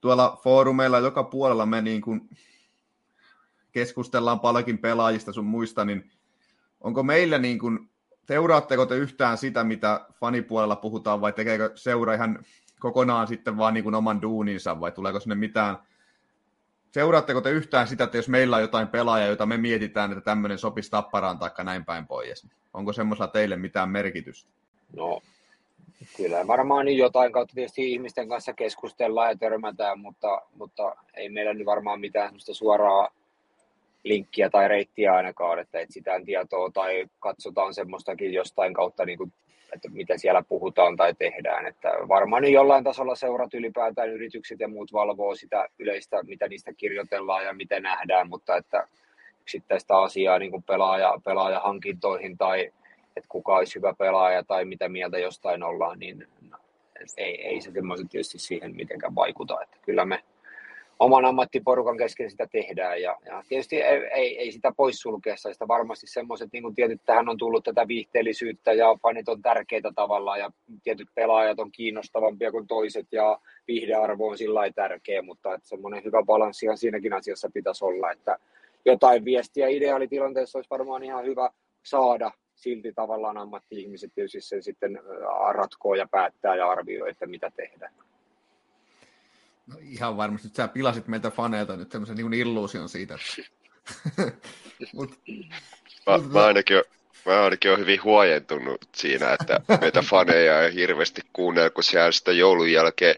tuolla 0.00 0.40
foorumeilla 0.44 0.98
joka 0.98 1.24
puolella 1.24 1.66
me 1.66 1.82
niin 1.82 2.00
kuin 2.00 2.28
keskustellaan 3.72 4.40
paljonkin 4.40 4.78
pelaajista 4.78 5.32
sun 5.32 5.44
muista, 5.44 5.84
niin 5.84 6.12
onko 6.82 7.02
meillä 7.02 7.38
niin 7.38 7.58
kuin, 7.58 7.90
seuraatteko 8.28 8.86
te 8.86 8.96
yhtään 8.96 9.38
sitä, 9.38 9.64
mitä 9.64 10.06
fanipuolella 10.14 10.76
puhutaan, 10.76 11.20
vai 11.20 11.32
tekeekö 11.32 11.70
seura 11.74 12.14
ihan 12.14 12.44
kokonaan 12.80 13.28
sitten 13.28 13.56
vaan 13.56 13.74
niin 13.74 13.84
kuin 13.84 13.94
oman 13.94 14.22
duuninsa, 14.22 14.80
vai 14.80 14.92
tuleeko 14.92 15.20
sinne 15.20 15.34
mitään, 15.34 15.76
seuraatteko 16.90 17.40
te 17.40 17.50
yhtään 17.50 17.88
sitä, 17.88 18.04
että 18.04 18.16
jos 18.16 18.28
meillä 18.28 18.56
on 18.56 18.62
jotain 18.62 18.88
pelaajaa, 18.88 19.28
jota 19.28 19.46
me 19.46 19.56
mietitään, 19.56 20.12
että 20.12 20.24
tämmöinen 20.24 20.58
sopisi 20.58 20.90
tapparaan 20.90 21.38
taikka 21.38 21.64
näin 21.64 21.84
päin 21.84 22.06
pois, 22.06 22.46
onko 22.74 22.92
semmoisella 22.92 23.28
teille 23.28 23.56
mitään 23.56 23.88
merkitystä? 23.88 24.50
No, 24.96 25.20
kyllä 26.16 26.46
varmaan 26.46 26.86
niin 26.86 26.98
jotain 26.98 27.32
kautta 27.32 27.54
tietysti 27.54 27.92
ihmisten 27.92 28.28
kanssa 28.28 28.52
keskustellaan 28.52 29.30
ja 29.30 29.36
törmätään, 29.36 30.00
mutta, 30.00 30.42
mutta 30.54 30.96
ei 31.14 31.28
meillä 31.28 31.54
nyt 31.54 31.66
varmaan 31.66 32.00
mitään 32.00 32.34
suoraa 32.38 33.08
linkkiä 34.04 34.50
tai 34.50 34.68
reittiä 34.68 35.12
ainakaan, 35.14 35.58
että 35.58 35.80
etsitään 35.80 36.24
tietoa 36.24 36.70
tai 36.70 37.06
katsotaan 37.18 37.74
semmoistakin 37.74 38.32
jostain 38.32 38.74
kautta, 38.74 39.04
niin 39.04 39.18
kuin, 39.18 39.32
että 39.74 39.88
mitä 39.90 40.18
siellä 40.18 40.42
puhutaan 40.48 40.96
tai 40.96 41.14
tehdään. 41.14 41.66
Että 41.66 41.88
varmaan 42.08 42.42
niin 42.42 42.54
jollain 42.54 42.84
tasolla 42.84 43.14
seurat 43.14 43.54
ylipäätään 43.54 44.08
yritykset 44.08 44.60
ja 44.60 44.68
muut 44.68 44.92
valvoo 44.92 45.34
sitä 45.34 45.68
yleistä, 45.78 46.22
mitä 46.22 46.48
niistä 46.48 46.72
kirjoitellaan 46.76 47.44
ja 47.44 47.52
miten 47.52 47.82
nähdään, 47.82 48.28
mutta 48.28 48.56
että 48.56 48.88
yksittäistä 49.40 49.98
asiaa 49.98 50.38
niin 50.38 50.50
kuin 50.50 50.62
pelaaja, 50.62 51.20
pelaajahankintoihin 51.24 52.38
tai 52.38 52.72
että 53.16 53.28
kuka 53.28 53.56
olisi 53.56 53.74
hyvä 53.74 53.94
pelaaja 53.98 54.42
tai 54.42 54.64
mitä 54.64 54.88
mieltä 54.88 55.18
jostain 55.18 55.62
ollaan, 55.62 55.98
niin 55.98 56.26
ei, 57.16 57.46
ei 57.46 57.60
se 57.60 57.70
semmoiset 57.70 58.06
tietysti 58.10 58.38
siihen 58.38 58.76
mitenkään 58.76 59.14
vaikuta. 59.14 59.62
Että 59.62 59.76
kyllä 59.82 60.04
me 60.04 60.24
oman 60.98 61.24
ammattiporukan 61.24 61.96
kesken 61.96 62.30
sitä 62.30 62.46
tehdään. 62.52 63.02
Ja, 63.02 63.18
ja 63.26 63.42
tietysti 63.48 63.82
ei, 63.82 63.96
ei, 63.96 64.38
ei 64.38 64.52
sitä 64.52 64.72
poissulkea, 64.76 65.36
sitä 65.36 65.68
varmasti 65.68 66.06
semmoiset 66.06 66.48
niin 66.52 66.74
tietyt, 66.74 67.00
tähän 67.06 67.28
on 67.28 67.38
tullut 67.38 67.64
tätä 67.64 67.88
viihteellisyyttä 67.88 68.72
ja 68.72 68.96
fanit 69.02 69.28
on 69.28 69.42
tärkeitä 69.42 69.92
tavallaan 69.94 70.38
ja 70.38 70.50
tietyt 70.82 71.08
pelaajat 71.14 71.58
on 71.58 71.72
kiinnostavampia 71.72 72.50
kuin 72.50 72.66
toiset 72.66 73.06
ja 73.12 73.38
viihdearvo 73.66 74.28
on 74.28 74.38
sillä 74.38 74.60
tärkeä, 74.74 75.22
mutta 75.22 75.54
että 75.54 75.68
semmoinen 75.68 76.04
hyvä 76.04 76.22
balanssihan 76.22 76.78
siinäkin 76.78 77.12
asiassa 77.12 77.50
pitäisi 77.54 77.84
olla, 77.84 78.12
että 78.12 78.38
jotain 78.84 79.24
viestiä 79.24 79.68
ideaalitilanteessa 79.68 80.58
olisi 80.58 80.70
varmaan 80.70 81.02
ihan 81.02 81.24
hyvä 81.24 81.50
saada, 81.82 82.30
silti 82.54 82.92
tavallaan 82.92 83.38
ammatti-ihmiset 83.38 84.10
tietysti 84.14 84.40
sen 84.40 84.62
sitten 84.62 85.00
ratkoo 85.50 85.94
ja 85.94 86.08
päättää 86.10 86.56
ja 86.56 86.70
arvioi, 86.70 87.10
että 87.10 87.26
mitä 87.26 87.50
tehdään. 87.56 87.92
No 89.66 89.76
ihan 89.80 90.16
varmasti. 90.16 90.48
Nyt 90.48 90.54
sä 90.54 90.68
pilasit 90.68 91.08
meiltä 91.08 91.30
faneilta 91.30 91.76
nyt 91.76 91.92
semmoisen 91.92 92.16
niin 92.16 92.34
illuusion 92.34 92.88
siitä. 92.88 93.18
Mut, 94.94 95.10
mä, 96.06 96.18
mä, 96.32 96.44
ainakin, 96.44 96.82
mä 97.26 97.44
ainakin 97.44 97.70
olen 97.70 97.80
hyvin 97.80 98.02
huojentunut 98.02 98.88
siinä, 98.94 99.32
että 99.32 99.60
meitä 99.80 100.02
faneja 100.10 100.62
ei 100.62 100.74
hirveästi 100.74 101.20
kuunnella, 101.32 101.70
kun 101.70 101.84
siellä 101.84 102.12
sitä 102.12 102.32
joulun 102.32 102.72
jälkeen 102.72 103.16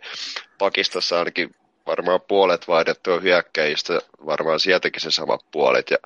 Pakistassa 0.59 1.19
ainakin 1.19 1.55
varmaan 1.87 2.21
puolet 2.21 2.69
vaihdettua 2.69 3.21
hyökkäjistä, 3.21 4.01
varmaan 4.27 4.61
sieltäkin 4.61 5.03
se 5.03 5.11
sama 5.11 5.39
puolet. 5.51 5.91
Ja 5.91 5.99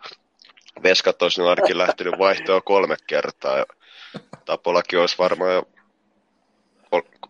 Veskat 0.83 1.23
olisi 1.23 1.43
ainakin 1.43 1.79
lähtenyt 1.79 2.19
vaihtoa 2.19 2.61
kolme 2.61 2.97
kertaa. 3.07 3.59
Ja 3.59 3.67
Tapolakin 4.45 4.99
olisi 4.99 5.19
varmaan 5.19 5.63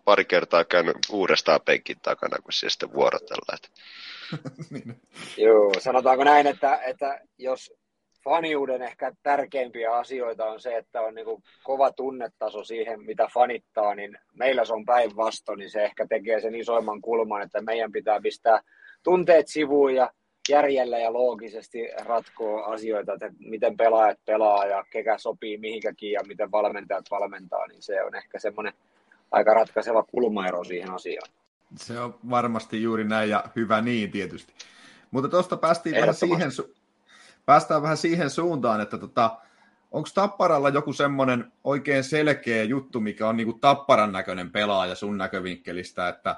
pari 0.09 0.25
kertaa 0.25 0.65
käynyt 0.65 0.97
uudestaan 1.11 1.61
penkin 1.65 1.97
takana, 2.03 2.37
kun 2.43 2.53
se 2.53 2.71
sitten 2.71 2.93
vuorotella. 2.93 3.57
niin. 4.71 5.01
Joo, 5.37 5.73
sanotaanko 5.79 6.25
näin, 6.25 6.47
että, 6.47 6.77
että 6.77 7.21
jos 7.39 7.75
faniuden 8.25 8.83
ehkä 8.83 9.13
tärkeimpiä 9.23 9.93
asioita 9.93 10.45
on 10.45 10.61
se, 10.61 10.77
että 10.77 11.01
on 11.01 11.15
niin 11.15 11.27
kova 11.63 11.93
tunnetaso 11.93 12.65
siihen, 12.65 13.03
mitä 13.03 13.29
fanittaa, 13.35 13.95
niin 13.95 14.19
meillä 14.35 14.65
se 14.65 14.73
on 14.73 14.85
päinvastoin, 14.85 15.59
niin 15.59 15.71
se 15.71 15.85
ehkä 15.85 16.07
tekee 16.07 16.41
sen 16.41 16.55
isoimman 16.55 17.01
kulman, 17.01 17.43
että 17.43 17.61
meidän 17.61 17.93
pitää 17.93 18.21
pistää 18.21 18.61
tunteet 19.03 19.49
sivuun 19.49 19.95
ja 19.95 20.11
järjellä 20.49 20.99
ja 20.99 21.13
loogisesti 21.13 21.79
ratkoa 22.05 22.65
asioita, 22.65 23.13
että 23.13 23.31
miten 23.39 23.77
pelaajat 23.77 24.19
pelaa 24.25 24.67
ja 24.67 24.85
kekä 24.91 25.19
sopii 25.19 25.59
mihinkäkin 25.59 26.13
ja 26.13 26.21
miten 26.27 26.51
valmentajat 26.51 27.11
valmentaa, 27.11 27.67
niin 27.67 27.83
se 27.83 28.03
on 28.03 28.15
ehkä 28.15 28.39
semmoinen 28.39 28.73
aika 29.31 29.55
ratkaiseva 29.55 30.03
kulmaero 30.03 30.65
siihen 30.65 30.91
asiaan. 30.91 31.31
Se 31.77 32.01
on 32.01 32.19
varmasti 32.31 32.83
juuri 32.83 33.05
näin 33.05 33.31
ja 33.31 33.45
hyvä 33.57 33.81
niin 33.81 34.11
tietysti. 34.11 34.55
Mutta 35.11 35.29
tuosta 35.29 35.57
päästiin 35.57 35.97
vähän 35.97 36.15
siihen, 36.15 36.51
su- 36.51 36.75
päästään 37.47 37.83
vähän 37.83 37.97
siihen 37.97 38.31
suuntaan, 38.31 38.81
että 38.81 38.99
tota, 38.99 39.39
onko 39.91 40.09
Tapparalla 40.15 40.69
joku 40.69 40.93
semmoinen 40.93 41.53
oikein 41.65 42.05
selkeä 42.05 42.65
juttu, 42.65 43.01
mikä 43.01 43.29
on 43.29 43.37
niinku 43.37 43.53
Tapparan 43.53 44.13
näköinen 44.13 44.51
pelaaja 44.51 44.95
sun 44.95 45.19
näkövinkkelistä, 45.19 46.09
että 46.09 46.37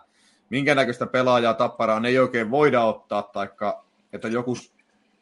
minkä 0.50 0.74
näköistä 0.74 1.07
pelaajaa 1.07 1.55
Tapparaan 1.55 2.05
ei 2.05 2.18
oikein 2.18 2.50
voida 2.50 2.83
ottaa, 2.83 3.22
taikka 3.22 3.85
että 4.12 4.29
joku 4.29 4.57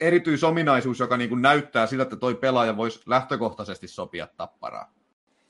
erityisominaisuus, 0.00 1.00
joka 1.00 1.16
niinku 1.16 1.34
näyttää 1.34 1.86
siltä, 1.86 2.02
että 2.02 2.16
toi 2.16 2.34
pelaaja 2.34 2.76
voisi 2.76 3.00
lähtökohtaisesti 3.06 3.88
sopia 3.88 4.28
Tapparaan? 4.36 4.86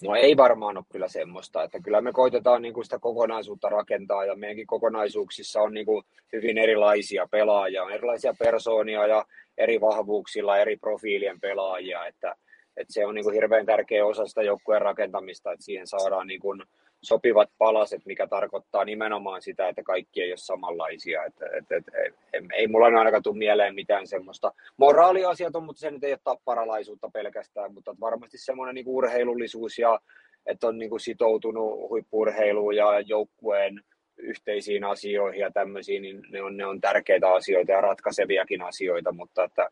No 0.02 0.14
ei 0.14 0.36
varmaan 0.36 0.76
ole 0.76 0.84
kyllä 0.92 1.08
semmoista, 1.08 1.62
että 1.62 1.80
kyllä 1.80 2.00
me 2.00 2.12
koitetaan 2.12 2.62
niin 2.62 2.74
kuin 2.74 2.84
sitä 2.84 2.98
kokonaisuutta 2.98 3.68
rakentaa 3.68 4.24
ja 4.24 4.36
meidänkin 4.36 4.66
kokonaisuuksissa 4.66 5.60
on 5.60 5.74
niin 5.74 5.86
kuin 5.86 6.04
hyvin 6.32 6.58
erilaisia 6.58 7.28
pelaajia, 7.30 7.84
on 7.84 7.92
erilaisia 7.92 8.34
persoonia 8.38 9.06
ja 9.06 9.24
eri 9.58 9.80
vahvuuksilla 9.80 10.58
eri 10.58 10.76
profiilien 10.76 11.40
pelaajia, 11.40 12.06
että, 12.06 12.34
että 12.76 12.92
se 12.92 13.06
on 13.06 13.14
niin 13.14 13.24
kuin 13.24 13.34
hirveän 13.34 13.66
tärkeä 13.66 14.06
osa 14.06 14.26
sitä 14.26 14.42
joukkueen 14.42 14.82
rakentamista, 14.82 15.52
että 15.52 15.64
siihen 15.64 15.86
saadaan 15.86 16.26
niin 16.26 16.40
kuin 16.40 16.62
sopivat 17.02 17.50
palaset, 17.58 18.06
mikä 18.06 18.26
tarkoittaa 18.26 18.84
nimenomaan 18.84 19.42
sitä, 19.42 19.68
että 19.68 19.82
kaikki 19.82 20.22
ei 20.22 20.30
ole 20.30 20.36
samanlaisia. 20.36 21.24
Että, 21.24 21.46
että, 21.58 21.76
että, 21.76 21.92
ei, 22.32 22.40
ei 22.54 22.66
mulla 22.66 22.86
ainakaan 22.86 23.22
tule 23.22 23.38
mieleen 23.38 23.74
mitään 23.74 24.06
semmoista. 24.06 24.52
Moraaliasiat 24.76 25.56
on, 25.56 25.64
mutta 25.64 25.80
se 25.80 25.90
nyt 25.90 26.04
ei 26.04 26.12
ole 26.12 26.20
tapparalaisuutta 26.24 27.10
pelkästään, 27.12 27.74
mutta 27.74 27.96
varmasti 28.00 28.38
semmoinen 28.38 28.74
niin 28.74 28.88
urheilullisuus 28.88 29.78
ja 29.78 30.00
että 30.46 30.66
on 30.66 30.78
niin 30.78 30.90
kuin 30.90 31.00
sitoutunut 31.00 31.88
huippurheiluun 31.88 32.76
ja 32.76 33.00
joukkueen 33.00 33.82
yhteisiin 34.16 34.84
asioihin 34.84 35.40
ja 35.40 35.50
tämmöisiin, 35.50 36.02
niin 36.02 36.22
ne 36.30 36.42
on, 36.42 36.56
ne 36.56 36.66
on 36.66 36.80
tärkeitä 36.80 37.32
asioita 37.32 37.72
ja 37.72 37.80
ratkaiseviakin 37.80 38.62
asioita, 38.62 39.12
mutta 39.12 39.44
että 39.44 39.68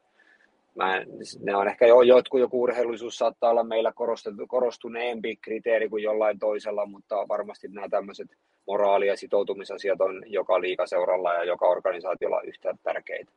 mä, 0.77 1.03
ne 1.41 1.57
on 1.57 1.69
ehkä 1.69 1.87
jo, 1.87 2.03
jotkut 2.03 2.41
joku 2.41 2.63
urheilullisuus 2.63 3.19
saattaa 3.19 3.51
olla 3.51 3.65
meillä 3.65 3.93
korostuneempi 4.49 5.37
kriteeri 5.37 5.89
kuin 5.89 6.03
jollain 6.03 6.39
toisella, 6.39 6.87
mutta 6.87 7.17
varmasti 7.29 7.69
nämä 7.69 7.89
tämmöiset 7.89 8.29
moraali- 8.67 9.07
ja 9.07 9.17
sitoutumisasiat 9.17 10.01
on 10.01 10.23
joka 10.27 10.61
liikaseuralla 10.61 11.35
ja 11.35 11.45
joka 11.45 11.67
organisaatiolla 11.67 12.41
yhtä 12.41 12.75
tärkeitä. 12.83 13.33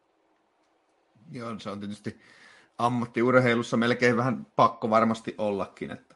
Joo, 1.32 1.60
se 1.60 1.70
on 1.70 1.80
tietysti 1.80 2.20
ammattiurheilussa 2.78 3.78
melkein 3.78 4.18
vähän 4.18 4.48
pakko 4.56 4.90
varmasti 4.90 5.36
ollakin. 5.38 5.92
Että. 5.92 6.16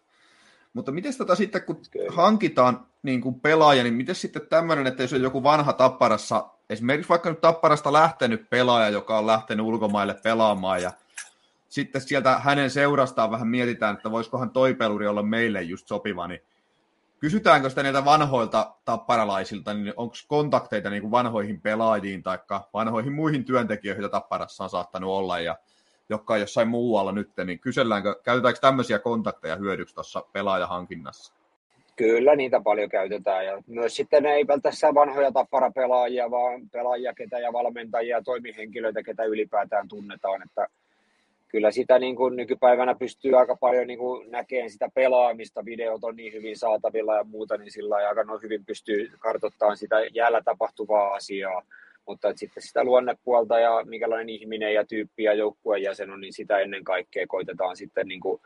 Mutta 0.73 0.91
miten 0.91 1.17
tota 1.17 1.35
sitten, 1.35 1.63
kun 1.63 1.81
Kyllä. 1.91 2.11
hankitaan 2.11 2.85
niin 3.03 3.21
kuin 3.21 3.39
pelaaja, 3.39 3.83
niin 3.83 3.93
miten 3.93 4.15
sitten 4.15 4.47
tämmöinen, 4.49 4.87
että 4.87 5.03
jos 5.03 5.13
on 5.13 5.21
joku 5.21 5.43
vanha 5.43 5.73
tapparassa, 5.73 6.49
esimerkiksi 6.69 7.09
vaikka 7.09 7.29
nyt 7.29 7.41
tapparasta 7.41 7.93
lähtenyt 7.93 8.49
pelaaja, 8.49 8.89
joka 8.89 9.17
on 9.17 9.27
lähtenyt 9.27 9.65
ulkomaille 9.65 10.15
pelaamaan 10.23 10.81
ja 10.81 10.91
sitten 11.73 12.01
sieltä 12.01 12.39
hänen 12.39 12.69
seurastaan 12.69 13.31
vähän 13.31 13.47
mietitään, 13.47 13.95
että 13.95 14.11
voisikohan 14.11 14.49
toi 14.49 14.73
peluri 14.73 15.07
olla 15.07 15.23
meille 15.23 15.61
just 15.61 15.87
sopiva, 15.87 16.27
niin 16.27 16.41
kysytäänkö 17.19 17.69
sitä 17.69 17.83
niiltä 17.83 18.05
vanhoilta 18.05 18.75
tapparalaisilta, 18.85 19.73
niin 19.73 19.93
onko 19.97 20.15
kontakteita 20.27 20.89
niin 20.89 21.01
kuin 21.01 21.11
vanhoihin 21.11 21.61
pelaajiin 21.61 22.23
tai 22.23 22.37
vanhoihin 22.73 23.13
muihin 23.13 23.45
työntekijöihin, 23.45 24.01
joita 24.01 24.19
tapparassa 24.19 24.63
on 24.63 24.69
saattanut 24.69 25.09
olla, 25.09 25.39
ja 25.39 25.55
jotka 26.09 26.33
on 26.33 26.39
jossain 26.39 26.67
muualla 26.67 27.11
nyt, 27.11 27.29
niin 27.45 27.59
kyselläänkö, 27.59 28.15
käytetäänkö 28.23 28.59
tämmöisiä 28.59 28.99
kontakteja 28.99 29.55
hyödyksi 29.55 29.95
tuossa 29.95 30.23
pelaajahankinnassa? 30.33 31.33
Kyllä 31.95 32.35
niitä 32.35 32.61
paljon 32.61 32.89
käytetään 32.89 33.45
ja 33.45 33.61
myös 33.67 33.95
sitten 33.95 34.25
ei 34.25 34.45
pelkästään 34.45 34.95
vanhoja 34.95 35.31
tapparapelaajia, 35.31 36.31
vaan 36.31 36.69
pelaajia 36.71 37.13
ketä 37.13 37.39
ja 37.39 37.53
valmentajia 37.53 38.17
ja 38.17 38.23
toimihenkilöitä, 38.23 39.03
ketä 39.03 39.23
ylipäätään 39.23 39.87
tunnetaan, 39.87 40.43
että 40.43 40.67
kyllä 41.53 41.71
sitä 41.71 41.99
niin 41.99 42.15
kuin 42.15 42.35
nykypäivänä 42.35 42.95
pystyy 42.95 43.39
aika 43.39 43.55
paljon 43.55 43.87
niin 43.87 43.99
kuin 43.99 44.31
näkemään 44.31 44.69
sitä 44.69 44.89
pelaamista, 44.93 45.65
videot 45.65 46.03
on 46.03 46.15
niin 46.15 46.33
hyvin 46.33 46.57
saatavilla 46.57 47.15
ja 47.15 47.23
muuta, 47.23 47.57
niin 47.57 47.71
sillä 47.71 47.95
aika 47.95 48.23
no 48.23 48.37
hyvin 48.37 48.65
pystyy 48.65 49.11
kartoittamaan 49.19 49.77
sitä 49.77 49.95
jäällä 50.13 50.41
tapahtuvaa 50.41 51.13
asiaa, 51.13 51.61
mutta 52.07 52.29
että 52.29 52.39
sitten 52.39 52.63
sitä 52.63 52.83
luonnepuolta 52.83 53.59
ja 53.59 53.83
minkälainen 53.85 54.29
ihminen 54.29 54.73
ja 54.73 54.85
tyyppi 54.85 55.23
ja 55.23 55.33
joukkueen 55.33 55.83
jäsen 55.83 56.11
on, 56.11 56.21
niin 56.21 56.33
sitä 56.33 56.59
ennen 56.59 56.83
kaikkea 56.83 57.27
koitetaan 57.27 57.77
sitten 57.77 58.07
niin 58.07 58.21
kuin 58.21 58.41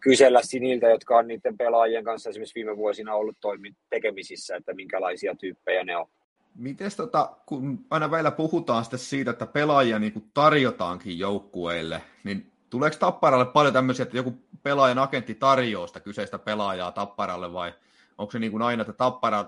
kysellä 0.00 0.40
niiltä, 0.60 0.86
jotka 0.86 1.18
on 1.18 1.28
niiden 1.28 1.56
pelaajien 1.56 2.04
kanssa 2.04 2.30
esimerkiksi 2.30 2.54
viime 2.54 2.76
vuosina 2.76 3.14
ollut 3.14 3.36
toimi, 3.40 3.72
tekemisissä, 3.90 4.56
että 4.56 4.74
minkälaisia 4.74 5.34
tyyppejä 5.34 5.84
ne 5.84 5.96
on. 5.96 6.06
Miten 6.54 6.90
tota, 6.96 7.36
kun 7.46 7.86
aina 7.90 8.10
välillä 8.10 8.30
puhutaan 8.30 8.84
sitten 8.84 8.98
siitä, 8.98 9.30
että 9.30 9.46
pelaajia 9.46 9.98
niin 9.98 10.12
kuin 10.12 10.30
tarjotaankin 10.34 11.18
joukkueille, 11.18 12.02
niin 12.24 12.52
tuleeko 12.70 12.96
Tapparalle 12.98 13.46
paljon 13.46 13.72
tämmöisiä, 13.72 14.02
että 14.02 14.16
joku 14.16 14.38
pelaajan 14.62 14.98
agentti 14.98 15.34
tarjoaa 15.34 15.86
sitä 15.86 16.00
kyseistä 16.00 16.38
pelaajaa 16.38 16.92
Tapparalle 16.92 17.52
vai 17.52 17.74
onko 18.18 18.30
se 18.30 18.38
niin 18.38 18.52
kuin 18.52 18.62
aina, 18.62 18.80
että 18.80 18.92
Tappara, 18.92 19.44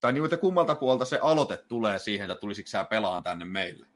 tai 0.00 0.12
niin 0.12 0.28
kuin, 0.28 0.40
kummalta 0.40 0.74
puolta 0.74 1.04
se 1.04 1.18
aloite 1.22 1.56
tulee 1.56 1.98
siihen, 1.98 2.30
että 2.30 2.40
tulisiko 2.40 2.66
sä 2.66 2.84
pelaa 2.84 3.22
tänne 3.22 3.44
meille? 3.44 3.86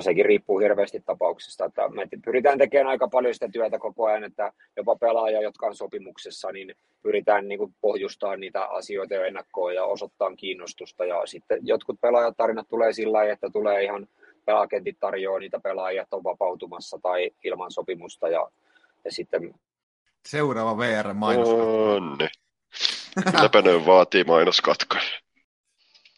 Sekin 0.00 0.24
riippuu 0.24 0.58
hirveästi 0.58 1.00
tapauksesta. 1.00 1.64
Että 1.64 1.88
me 1.88 2.08
pyritään 2.24 2.58
tekemään 2.58 2.88
aika 2.88 3.08
paljon 3.08 3.34
sitä 3.34 3.48
työtä 3.52 3.78
koko 3.78 4.06
ajan, 4.06 4.24
että 4.24 4.52
jopa 4.76 4.96
pelaajia, 4.96 5.42
jotka 5.42 5.66
on 5.66 5.76
sopimuksessa, 5.76 6.52
niin 6.52 6.74
pyritään 7.02 7.48
niin 7.48 7.58
kuin 7.58 7.74
pohjustamaan 7.80 8.40
niitä 8.40 8.64
asioita 8.64 9.14
jo 9.14 9.24
ennakkoon 9.24 9.74
ja 9.74 9.84
osoittaa 9.84 10.36
kiinnostusta. 10.36 11.04
Ja 11.04 11.26
sitten 11.26 11.58
jotkut 11.62 12.00
pelaajatarinat 12.00 12.68
tulee 12.68 12.92
sillä 12.92 13.12
lailla, 13.12 13.32
että 13.32 13.50
tulee 13.52 13.84
ihan 13.84 14.06
agentit 14.46 14.96
tarjoaa 15.00 15.38
niitä 15.38 15.60
pelaajia, 15.60 16.02
että 16.02 16.16
on 16.16 16.24
vapautumassa 16.24 16.98
tai 17.02 17.30
ilman 17.44 17.70
sopimusta. 17.70 18.28
Ja, 18.28 18.50
ja 19.04 19.12
sitten... 19.12 19.54
Seuraava 20.26 20.78
VR-mainoskatko. 20.78 21.94
Onne. 21.94 22.28
Mitäpä 23.26 23.62
ne 23.62 23.86
vaatii 23.86 24.24
mainoskatkoja? 24.24 25.02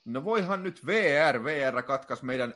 No 0.04 0.24
voihan 0.24 0.62
nyt 0.62 0.86
VR, 0.86 1.44
VR 1.44 1.82
katkas 1.82 2.22
meidän 2.22 2.54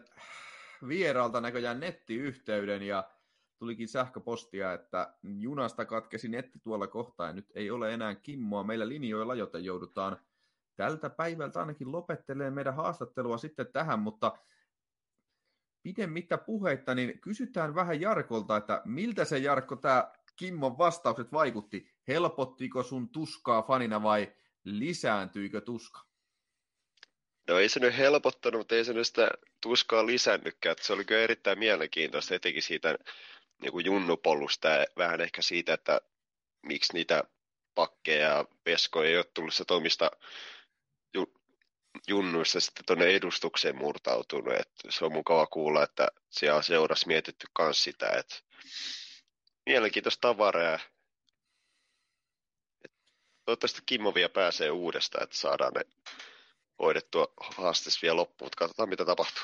vieraalta 0.88 1.40
näköjään 1.40 1.80
nettiyhteyden 1.80 2.82
ja 2.82 3.10
tulikin 3.58 3.88
sähköpostia, 3.88 4.72
että 4.72 5.14
junasta 5.22 5.84
katkesi 5.84 6.28
netti 6.28 6.58
tuolla 6.58 6.86
kohtaa 6.86 7.26
ja 7.26 7.32
nyt 7.32 7.52
ei 7.54 7.70
ole 7.70 7.94
enää 7.94 8.14
Kimmoa 8.14 8.64
meillä 8.64 8.88
linjoilla, 8.88 9.34
joten 9.34 9.64
joudutaan 9.64 10.18
tältä 10.76 11.10
päivältä 11.10 11.60
ainakin 11.60 11.92
lopettelemaan 11.92 12.54
meidän 12.54 12.76
haastattelua 12.76 13.38
sitten 13.38 13.72
tähän, 13.72 13.98
mutta 13.98 14.38
pidemmittä 15.82 16.38
puheitta, 16.38 16.94
niin 16.94 17.20
kysytään 17.20 17.74
vähän 17.74 18.00
Jarkolta, 18.00 18.56
että 18.56 18.82
miltä 18.84 19.24
se 19.24 19.38
Jarkko 19.38 19.76
tämä 19.76 20.12
Kimmon 20.36 20.78
vastaukset 20.78 21.32
vaikutti? 21.32 21.90
Helpottiko 22.08 22.82
sun 22.82 23.08
tuskaa 23.08 23.62
fanina 23.62 24.02
vai 24.02 24.32
lisääntyikö 24.64 25.60
tuska? 25.60 26.09
No 27.50 27.58
ei 27.58 27.68
se 27.68 27.80
nyt 27.80 27.96
helpottanut, 27.96 28.60
mutta 28.60 28.74
ei 28.74 28.84
se 28.84 28.92
nyt 28.92 29.06
sitä 29.06 29.30
tuskaa 29.60 30.06
lisännytkään. 30.06 30.72
Että 30.72 30.84
se 30.84 30.92
oli 30.92 31.04
kyllä 31.04 31.20
erittäin 31.20 31.58
mielenkiintoista, 31.58 32.34
etenkin 32.34 32.62
siitä 32.62 32.98
niin 33.62 33.72
kuin 33.72 33.84
junnupolusta 33.84 34.68
ja 34.68 34.86
vähän 34.96 35.20
ehkä 35.20 35.42
siitä, 35.42 35.74
että 35.74 36.00
miksi 36.62 36.92
niitä 36.92 37.24
pakkeja 37.74 38.28
ja 38.28 38.44
peskoja 38.64 39.10
ei 39.10 39.16
ole 39.16 39.24
tullut 39.34 39.54
se 39.54 39.64
omista 39.70 40.10
junnuissa 42.08 42.60
sitten 42.60 42.84
tuonne 42.86 43.06
edustukseen 43.06 43.76
murtautunut. 43.76 44.54
Et 44.54 44.70
se 44.88 45.04
on 45.04 45.12
mukava 45.12 45.46
kuulla, 45.46 45.82
että 45.82 46.08
siellä 46.30 46.62
seurassa 46.62 47.06
mietitty 47.06 47.46
myös 47.58 47.84
sitä, 47.84 48.10
että 48.10 48.36
mielenkiintoista 49.66 50.20
tavaraa. 50.20 50.78
Toivottavasti 53.44 53.82
Kimmo 53.86 54.14
vielä 54.14 54.28
pääsee 54.28 54.70
uudestaan, 54.70 55.24
että 55.24 55.36
saadaan 55.36 55.72
ne 55.72 55.82
hoidettua 56.80 57.32
haastis 57.40 58.02
vielä 58.02 58.16
loppuun, 58.16 58.46
mutta 58.46 58.58
katsotaan 58.58 58.88
mitä 58.88 59.04
tapahtuu. 59.04 59.42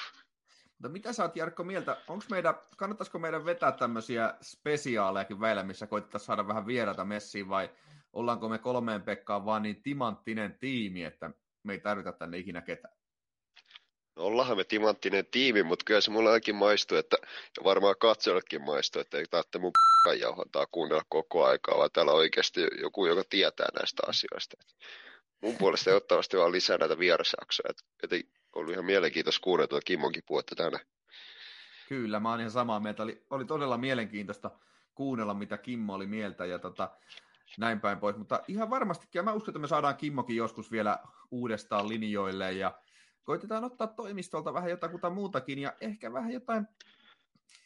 Mutta 0.68 0.88
mitä 0.88 1.12
sä 1.12 1.22
oot 1.22 1.36
Jarkko 1.36 1.64
mieltä, 1.64 1.96
onko 2.08 2.24
meidän, 2.30 2.54
kannattaisiko 2.76 3.18
meidän 3.18 3.44
vetää 3.44 3.72
tämmöisiä 3.72 4.34
spesiaalejakin 4.42 5.40
väillä, 5.40 5.62
missä 5.62 5.86
koitettaisiin 5.86 6.26
saada 6.26 6.48
vähän 6.48 6.66
vierata 6.66 7.04
messiin, 7.04 7.48
vai 7.48 7.70
ollaanko 8.12 8.48
me 8.48 8.58
kolmeen 8.58 9.02
Pekkaan 9.02 9.44
vaan 9.44 9.62
niin 9.62 9.82
timanttinen 9.82 10.58
tiimi, 10.58 11.04
että 11.04 11.30
me 11.62 11.72
ei 11.72 11.80
tarvita 11.80 12.12
tänne 12.12 12.38
ikinä 12.38 12.60
ketään? 12.60 12.94
No 14.16 14.22
ollaanhan 14.22 14.56
me 14.56 14.64
timanttinen 14.64 15.26
tiimi, 15.26 15.62
mutta 15.62 15.84
kyllä 15.84 16.00
se 16.00 16.10
mulle 16.10 16.30
ainakin 16.30 16.54
maistuu, 16.54 16.98
että, 16.98 17.16
ja 17.58 17.64
varmaan 17.64 17.94
katsojillekin 18.00 18.62
maistuu, 18.62 19.00
että 19.00 19.18
ei 19.18 19.24
tarvitse 19.30 19.58
mun 19.58 19.72
jauhantaa 20.20 20.66
kuunnella 20.66 21.02
koko 21.08 21.44
aikaa, 21.44 21.78
vaan 21.78 21.90
täällä 21.92 22.12
on 22.12 22.18
oikeasti 22.18 22.60
joku, 22.80 23.06
joka 23.06 23.22
tietää 23.30 23.68
näistä 23.78 24.02
asioista 24.06 24.56
mun 25.46 25.56
puolesta 25.58 25.90
ehdottomasti 25.90 26.36
vaan 26.36 26.52
lisää 26.52 26.78
näitä 26.78 26.98
vierasjaksoja. 26.98 27.72
Että 28.02 28.16
oli 28.52 28.72
ihan 28.72 28.84
mielenkiintoista 28.84 29.40
kuunnella 29.42 29.68
tuota 29.68 29.84
Kimmonkin 29.84 30.22
puhetta 30.26 30.54
tänään. 30.54 30.86
Kyllä, 31.88 32.20
mä 32.20 32.30
oon 32.30 32.40
ihan 32.40 32.50
samaa 32.50 32.80
mieltä. 32.80 33.02
Oli, 33.02 33.26
oli 33.30 33.44
todella 33.44 33.78
mielenkiintoista 33.78 34.50
kuunnella, 34.94 35.34
mitä 35.34 35.58
Kimmo 35.58 35.94
oli 35.94 36.06
mieltä 36.06 36.46
ja 36.46 36.58
tota, 36.58 36.90
näin 37.58 37.80
päin 37.80 37.98
pois. 37.98 38.16
Mutta 38.16 38.40
ihan 38.48 38.70
varmastikin, 38.70 39.18
ja 39.18 39.22
mä 39.22 39.32
uskon, 39.32 39.52
että 39.52 39.58
me 39.58 39.66
saadaan 39.66 39.96
Kimmokin 39.96 40.36
joskus 40.36 40.70
vielä 40.70 40.98
uudestaan 41.30 41.88
linjoille 41.88 42.52
ja 42.52 42.80
koitetaan 43.24 43.64
ottaa 43.64 43.86
toimistolta 43.86 44.54
vähän 44.54 44.70
jotakuta 44.70 45.10
muutakin 45.10 45.58
ja 45.58 45.72
ehkä 45.80 46.12
vähän 46.12 46.32
jotain 46.32 46.66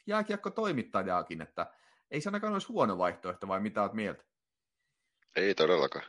jääkiekko-toimittajaakin, 0.07 1.43
että 1.43 1.67
ei 2.11 2.21
se 2.21 2.29
ainakaan 2.29 2.53
olisi 2.53 2.69
huono 2.69 2.99
vaihtoehto, 2.99 3.49
vai 3.49 3.61
mitä 3.61 3.83
oot 3.83 3.93
mieltä? 3.93 4.25
Ei 5.37 5.55
todellakaan. 5.55 6.05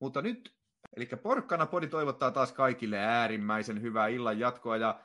Mutta 0.00 0.22
nyt, 0.22 0.54
eli 0.96 1.06
Porkkana 1.06 1.66
Podi 1.66 1.86
toivottaa 1.86 2.30
taas 2.30 2.52
kaikille 2.52 2.98
äärimmäisen 2.98 3.82
hyvää 3.82 4.08
illan 4.08 4.38
jatkoa 4.38 4.76
ja 4.76 5.00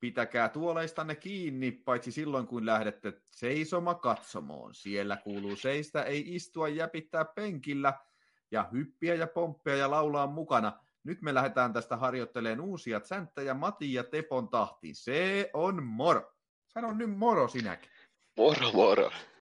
pitäkää 0.00 0.48
tuoleistanne 0.48 1.14
kiinni, 1.14 1.72
paitsi 1.72 2.12
silloin 2.12 2.46
kun 2.46 2.66
lähdette 2.66 3.12
seisoma 3.24 3.94
katsomoon. 3.94 4.74
Siellä 4.74 5.16
kuuluu 5.16 5.56
seistä, 5.56 6.02
ei 6.02 6.34
istua 6.34 6.68
jäpittää 6.68 7.24
penkillä 7.24 7.94
ja 8.50 8.68
hyppiä 8.72 9.14
ja 9.14 9.26
pomppia 9.26 9.76
ja 9.76 9.90
laulaa 9.90 10.26
mukana. 10.26 10.72
Nyt 11.04 11.22
me 11.22 11.34
lähdetään 11.34 11.72
tästä 11.72 11.96
harjoitteleen 11.96 12.60
uusia 12.60 13.00
sänttäjä 13.04 13.54
Mati 13.54 13.92
ja 13.92 14.04
Tepon 14.04 14.48
tahtiin. 14.48 14.94
Se 14.94 15.50
on 15.52 15.82
moro. 15.82 16.32
Sano 16.66 16.92
nyt 16.92 17.18
moro 17.18 17.48
sinäkin. 17.48 17.90
Moro, 18.36 18.72
moro. 18.72 19.10